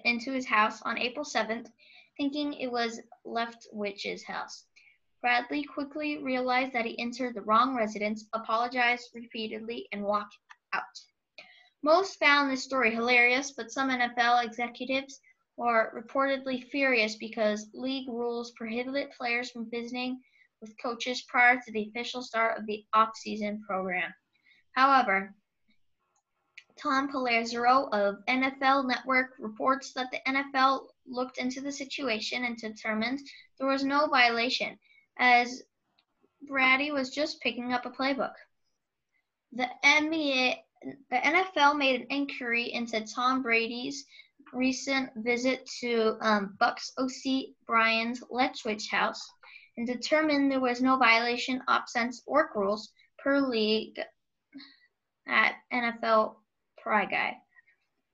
into 0.04 0.32
his 0.32 0.46
house 0.46 0.82
on 0.82 0.98
April 0.98 1.26
7th, 1.26 1.68
thinking 2.18 2.54
it 2.54 2.72
was 2.72 3.02
Leftwich's 3.26 4.24
house. 4.24 4.66
Bradley 5.22 5.64
quickly 5.64 6.24
realized 6.24 6.74
that 6.74 6.86
he 6.86 7.00
entered 7.00 7.34
the 7.34 7.42
wrong 7.42 7.76
residence, 7.76 8.28
apologized 8.34 9.10
repeatedly, 9.14 9.88
and 9.92 10.04
walked 10.04 10.38
out. 10.74 10.84
Most 11.82 12.20
found 12.20 12.52
this 12.52 12.64
story 12.64 12.94
hilarious, 12.94 13.52
but 13.52 13.72
some 13.72 13.90
NFL 13.90 14.46
executives 14.46 15.20
were 15.58 15.94
reportedly 15.96 16.70
furious 16.70 17.16
because 17.16 17.70
league 17.74 18.08
rules 18.08 18.52
prohibited 18.52 19.12
players 19.12 19.52
from 19.52 19.70
visiting 19.70 20.20
with 20.62 20.76
coaches 20.82 21.24
prior 21.28 21.60
to 21.60 21.72
the 21.72 21.88
official 21.90 22.22
start 22.22 22.58
of 22.58 22.66
the 22.66 22.84
off-season 22.94 23.62
program. 23.68 24.14
However, 24.74 25.34
Tom 26.82 27.10
Pelissero 27.12 27.90
of 27.94 28.24
NFL 28.28 28.88
Network 28.88 29.32
reports 29.40 29.94
that 29.94 30.12
the 30.12 30.20
NFL 30.28 30.88
looked 31.08 31.38
into 31.38 31.62
the 31.62 31.72
situation 31.72 32.44
and 32.44 32.58
determined 32.58 33.20
there 33.58 33.68
was 33.68 33.84
no 33.84 34.08
violation, 34.08 34.78
as 35.18 35.64
Brady 36.42 36.92
was 36.92 37.10
just 37.10 37.42
picking 37.42 37.74
up 37.74 37.86
a 37.86 37.92
playbook. 37.92 38.34
The 39.54 39.70
NBA, 39.84 40.56
the 41.10 41.16
NFL 41.16 41.78
made 41.78 42.02
an 42.02 42.08
inquiry 42.10 42.74
into 42.74 43.06
Tom 43.06 43.42
Brady's 43.42 44.06
recent 44.54 45.10
visit 45.16 45.66
to 45.80 46.18
um, 46.22 46.58
Bucs 46.60 46.92
OC 46.98 47.56
Byron's 47.68 48.22
Leftwich 48.32 48.90
house 48.90 49.26
and 49.78 49.88
determined 49.88 50.52
there 50.52 50.60
was 50.60 50.82
no 50.82 50.98
violation 50.98 51.62
of 51.68 51.88
sense 51.88 52.22
or 52.26 52.52
rules 52.56 52.92
per 53.18 53.40
league 53.40 54.00
at 55.28 55.56
NFL 55.74 56.36
Pry 56.86 57.06
Guy. 57.06 57.36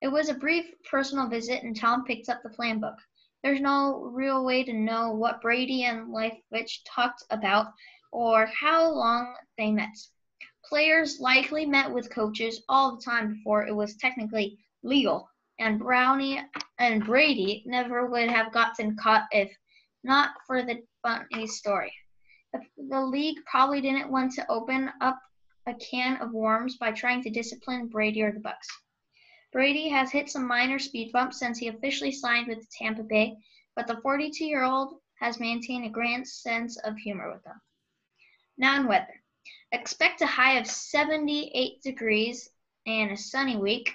It 0.01 0.07
was 0.07 0.29
a 0.29 0.33
brief 0.33 0.65
personal 0.89 1.27
visit, 1.27 1.61
and 1.61 1.75
Tom 1.75 2.05
picked 2.05 2.29
up 2.29 2.41
the 2.41 2.49
plan 2.49 2.79
book. 2.79 2.95
There's 3.43 3.59
no 3.59 4.03
real 4.13 4.45
way 4.45 4.63
to 4.63 4.71
know 4.71 5.11
what 5.11 5.41
Brady 5.41 5.83
and 5.83 6.07
Leftwich 6.07 6.79
talked 6.85 7.21
about 7.31 7.73
or 8.13 8.45
how 8.45 8.89
long 8.89 9.35
they 9.57 9.71
met. 9.71 9.97
Players 10.63 11.19
likely 11.19 11.65
met 11.65 11.91
with 11.91 12.13
coaches 12.13 12.63
all 12.69 12.95
the 12.95 13.03
time 13.03 13.33
before 13.33 13.67
it 13.67 13.75
was 13.75 13.97
technically 13.97 14.57
legal, 14.83 15.29
and 15.59 15.77
Brownie 15.77 16.41
and 16.79 17.05
Brady 17.05 17.63
never 17.65 18.05
would 18.05 18.29
have 18.29 18.53
gotten 18.53 18.95
caught 18.95 19.27
if 19.33 19.51
not 20.05 20.31
for 20.47 20.63
the 20.63 20.81
funny 21.03 21.45
story. 21.45 21.91
The 22.77 23.01
league 23.01 23.39
probably 23.45 23.81
didn't 23.81 24.09
want 24.09 24.31
to 24.35 24.49
open 24.49 24.89
up 25.01 25.19
a 25.67 25.73
can 25.75 26.17
of 26.21 26.31
worms 26.31 26.77
by 26.77 26.91
trying 26.91 27.21
to 27.23 27.29
discipline 27.29 27.87
Brady 27.87 28.21
or 28.23 28.31
the 28.31 28.39
Bucs. 28.39 28.67
Brady 29.51 29.89
has 29.89 30.11
hit 30.11 30.29
some 30.29 30.47
minor 30.47 30.79
speed 30.79 31.11
bumps 31.11 31.39
since 31.39 31.57
he 31.57 31.67
officially 31.67 32.11
signed 32.11 32.47
with 32.47 32.69
Tampa 32.69 33.03
Bay, 33.03 33.35
but 33.75 33.85
the 33.85 33.95
42-year-old 33.95 34.95
has 35.19 35.39
maintained 35.39 35.85
a 35.85 35.89
grand 35.89 36.27
sense 36.27 36.77
of 36.77 36.97
humor 36.97 37.31
with 37.31 37.43
them. 37.43 37.59
Now 38.57 38.79
in 38.79 38.87
weather. 38.87 39.21
Expect 39.71 40.21
a 40.21 40.25
high 40.25 40.57
of 40.57 40.67
78 40.67 41.81
degrees 41.81 42.49
and 42.85 43.11
a 43.11 43.17
sunny 43.17 43.57
week 43.57 43.93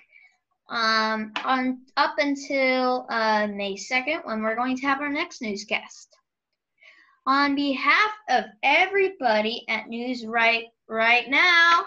um, 0.68 1.32
on 1.44 1.82
up 1.96 2.16
until 2.18 3.06
uh, 3.08 3.46
May 3.46 3.74
2nd 3.74 4.24
when 4.24 4.42
we're 4.42 4.56
going 4.56 4.76
to 4.76 4.86
have 4.86 5.00
our 5.00 5.08
next 5.08 5.42
newscast. 5.42 6.16
On 7.26 7.54
behalf 7.54 8.10
of 8.28 8.44
everybody 8.62 9.64
at 9.68 9.88
News 9.88 10.24
Right 10.24 10.66
right 10.88 11.28
now. 11.28 11.84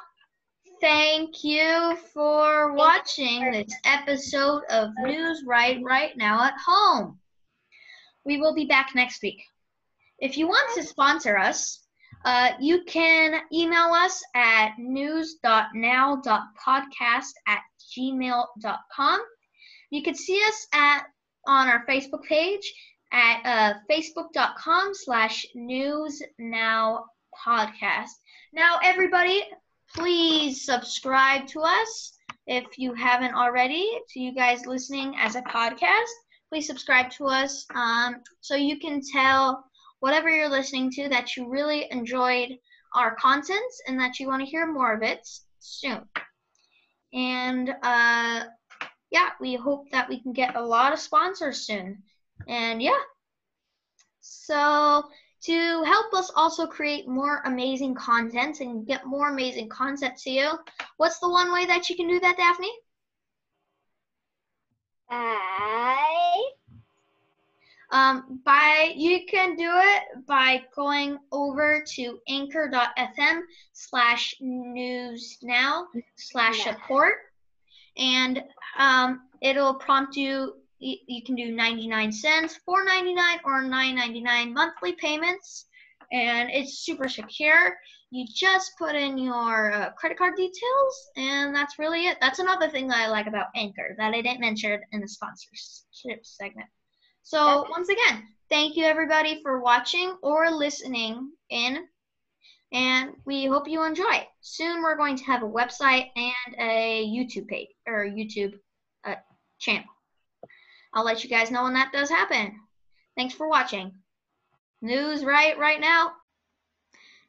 Thank 0.82 1.44
you 1.44 1.98
for 2.14 2.74
watching 2.74 3.52
this 3.52 3.74
episode 3.86 4.64
of 4.70 4.92
News 5.00 5.44
Right 5.46 5.80
Right 5.84 6.16
Now 6.16 6.44
at 6.44 6.56
Home. 6.66 7.20
We 8.26 8.38
will 8.38 8.54
be 8.54 8.66
back 8.66 8.92
next 8.96 9.22
week. 9.22 9.42
If 10.20 10.38
you 10.38 10.48
want 10.48 10.74
to 10.76 10.84
sponsor 10.84 11.38
us, 11.38 11.80
uh, 12.26 12.52
you 12.60 12.84
can 12.86 13.42
email 13.54 13.92
us 13.94 14.22
at 14.36 14.74
news.now.podcast 14.78 17.32
at 17.48 17.60
gmail.com. 17.98 19.22
You 19.90 20.04
can 20.04 20.16
see 20.16 20.42
us 20.48 20.68
at 20.74 21.04
on 21.48 21.68
our 21.68 21.86
Facebook 21.88 22.24
page 22.24 22.74
at 23.12 23.42
uh, 23.46 23.74
facebook.com 23.90 24.94
slash 24.94 25.46
news 25.56 26.22
now 26.38 27.06
podcast. 27.46 28.10
Now, 28.52 28.80
everybody, 28.84 29.44
please 29.96 30.66
subscribe 30.66 31.46
to 31.48 31.62
us 31.62 32.18
if 32.48 32.80
you 32.80 32.96
haven't 32.96 33.36
already. 33.36 33.88
To 34.10 34.20
you 34.20 34.34
guys 34.34 34.66
listening 34.66 35.16
as 35.20 35.36
a 35.36 35.42
podcast, 35.44 36.10
please 36.50 36.66
subscribe 36.66 37.12
to 37.12 37.26
us 37.26 37.68
um, 37.76 38.18
so 38.42 38.56
you 38.56 38.80
can 38.80 39.02
tell 39.14 39.64
whatever 40.00 40.30
you're 40.30 40.50
listening 40.50 40.90
to 40.92 41.10
that 41.10 41.38
you 41.38 41.48
really 41.48 41.86
enjoyed 41.92 42.50
our 42.96 43.16
contents 43.16 43.82
and 43.88 44.00
that 44.00 44.20
you 44.20 44.28
want 44.28 44.44
to 44.44 44.50
hear 44.50 44.66
more 44.66 44.96
of 44.96 45.04
it 45.04 45.28
soon. 45.60 46.02
And 47.14 47.70
uh, 47.84 48.46
yeah, 49.12 49.30
we 49.40 49.56
hope 49.56 49.92
that 49.92 50.10
we 50.10 50.22
can 50.22 50.34
get 50.34 50.56
a 50.56 50.66
lot 50.66 50.92
of 50.92 50.98
sponsors 50.98 51.68
soon. 51.68 52.02
And 52.48 52.82
yeah, 52.82 52.98
so 54.22 55.04
To 55.44 55.84
help 55.84 56.14
us 56.14 56.32
also 56.36 56.68
create 56.68 57.08
more 57.08 57.42
amazing 57.46 57.96
content 57.96 58.60
and 58.60 58.86
get 58.86 59.06
more 59.06 59.30
amazing 59.30 59.70
content 59.70 60.18
to 60.20 60.30
you, 60.30 60.52
what's 60.98 61.20
the 61.20 61.30
one 61.30 61.54
way 61.54 61.66
that 61.66 61.90
you 61.90 61.96
can 61.96 62.10
do 62.10 62.20
that, 62.20 62.36
Daphne? 62.38 62.72
Bye. 65.10 66.44
Um, 67.92 68.40
by 68.46 68.94
you 68.96 69.26
can 69.26 69.56
do 69.56 69.72
it 69.72 70.28
by 70.28 70.64
going 70.76 71.18
over 71.32 71.84
to 71.96 72.20
anchor.fm 72.28 73.42
slash 73.74 74.36
news 74.40 75.40
now 75.42 75.88
slash 76.16 76.64
support 76.64 77.16
and 77.98 78.44
um, 78.78 79.22
it'll 79.42 79.74
prompt 79.74 80.16
you 80.16 80.56
you, 80.80 80.98
you 81.08 81.24
can 81.24 81.36
do 81.36 81.52
99 81.52 82.12
cents 82.12 82.60
4.99 82.68 83.40
or 83.46 83.64
9.99 83.64 84.54
monthly 84.54 84.94
payments. 84.94 85.66
And 86.12 86.50
it's 86.50 86.80
super 86.80 87.08
secure. 87.08 87.78
You 88.10 88.26
just 88.34 88.72
put 88.80 88.96
in 88.96 89.18
your 89.18 89.72
uh, 89.72 89.92
credit 89.92 90.18
card 90.18 90.36
details 90.36 91.10
and 91.16 91.54
that's 91.54 91.78
really 91.78 92.08
it. 92.08 92.18
That's 92.20 92.40
another 92.40 92.68
thing 92.68 92.88
that 92.88 92.98
i 92.98 93.08
like 93.08 93.28
about 93.28 93.48
anchor 93.56 93.96
that 94.00 94.16
i 94.16 94.22
didn't 94.22 94.40
mention 94.40 94.80
in 94.92 95.02
the 95.02 95.08
sponsorship 95.08 96.26
segment. 96.26 96.68
So 97.22 97.68
once 97.70 97.90
again 97.90 98.24
thank 98.50 98.76
you 98.76 98.86
everybody 98.86 99.40
for 99.44 99.62
watching 99.62 100.16
or 100.24 100.50
listening 100.50 101.32
in. 101.52 101.86
And 102.72 103.12
we 103.26 103.46
hope 103.46 103.68
you 103.68 103.84
enjoy. 103.84 104.28
Soon 104.42 104.82
we're 104.82 104.98
going 104.98 105.18
to 105.18 105.24
have 105.26 105.44
a 105.44 105.48
website 105.48 106.08
and 106.16 106.56
a 106.58 107.06
youtube 107.06 107.48
page 107.48 107.70
or 107.86 108.06
youtube 108.06 108.54
uh, 109.06 109.16
channel 109.60 109.86
i'll 110.94 111.06
let 111.06 111.24
you 111.24 111.30
guys 111.30 111.52
know 111.52 111.64
when 111.64 111.74
that 111.74 111.92
does 111.92 112.10
happen. 112.10 112.60
Thanks 113.16 113.34
for 113.34 113.48
watching. 113.50 113.94
News 114.82 115.24
right 115.24 115.58
right 115.58 115.80
now. 115.80 116.14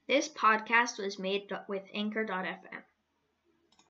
This 0.08 0.28
podcast 0.28 0.98
was 0.98 1.18
made 1.18 1.50
with 1.68 1.82
anchor.fm 1.94 2.82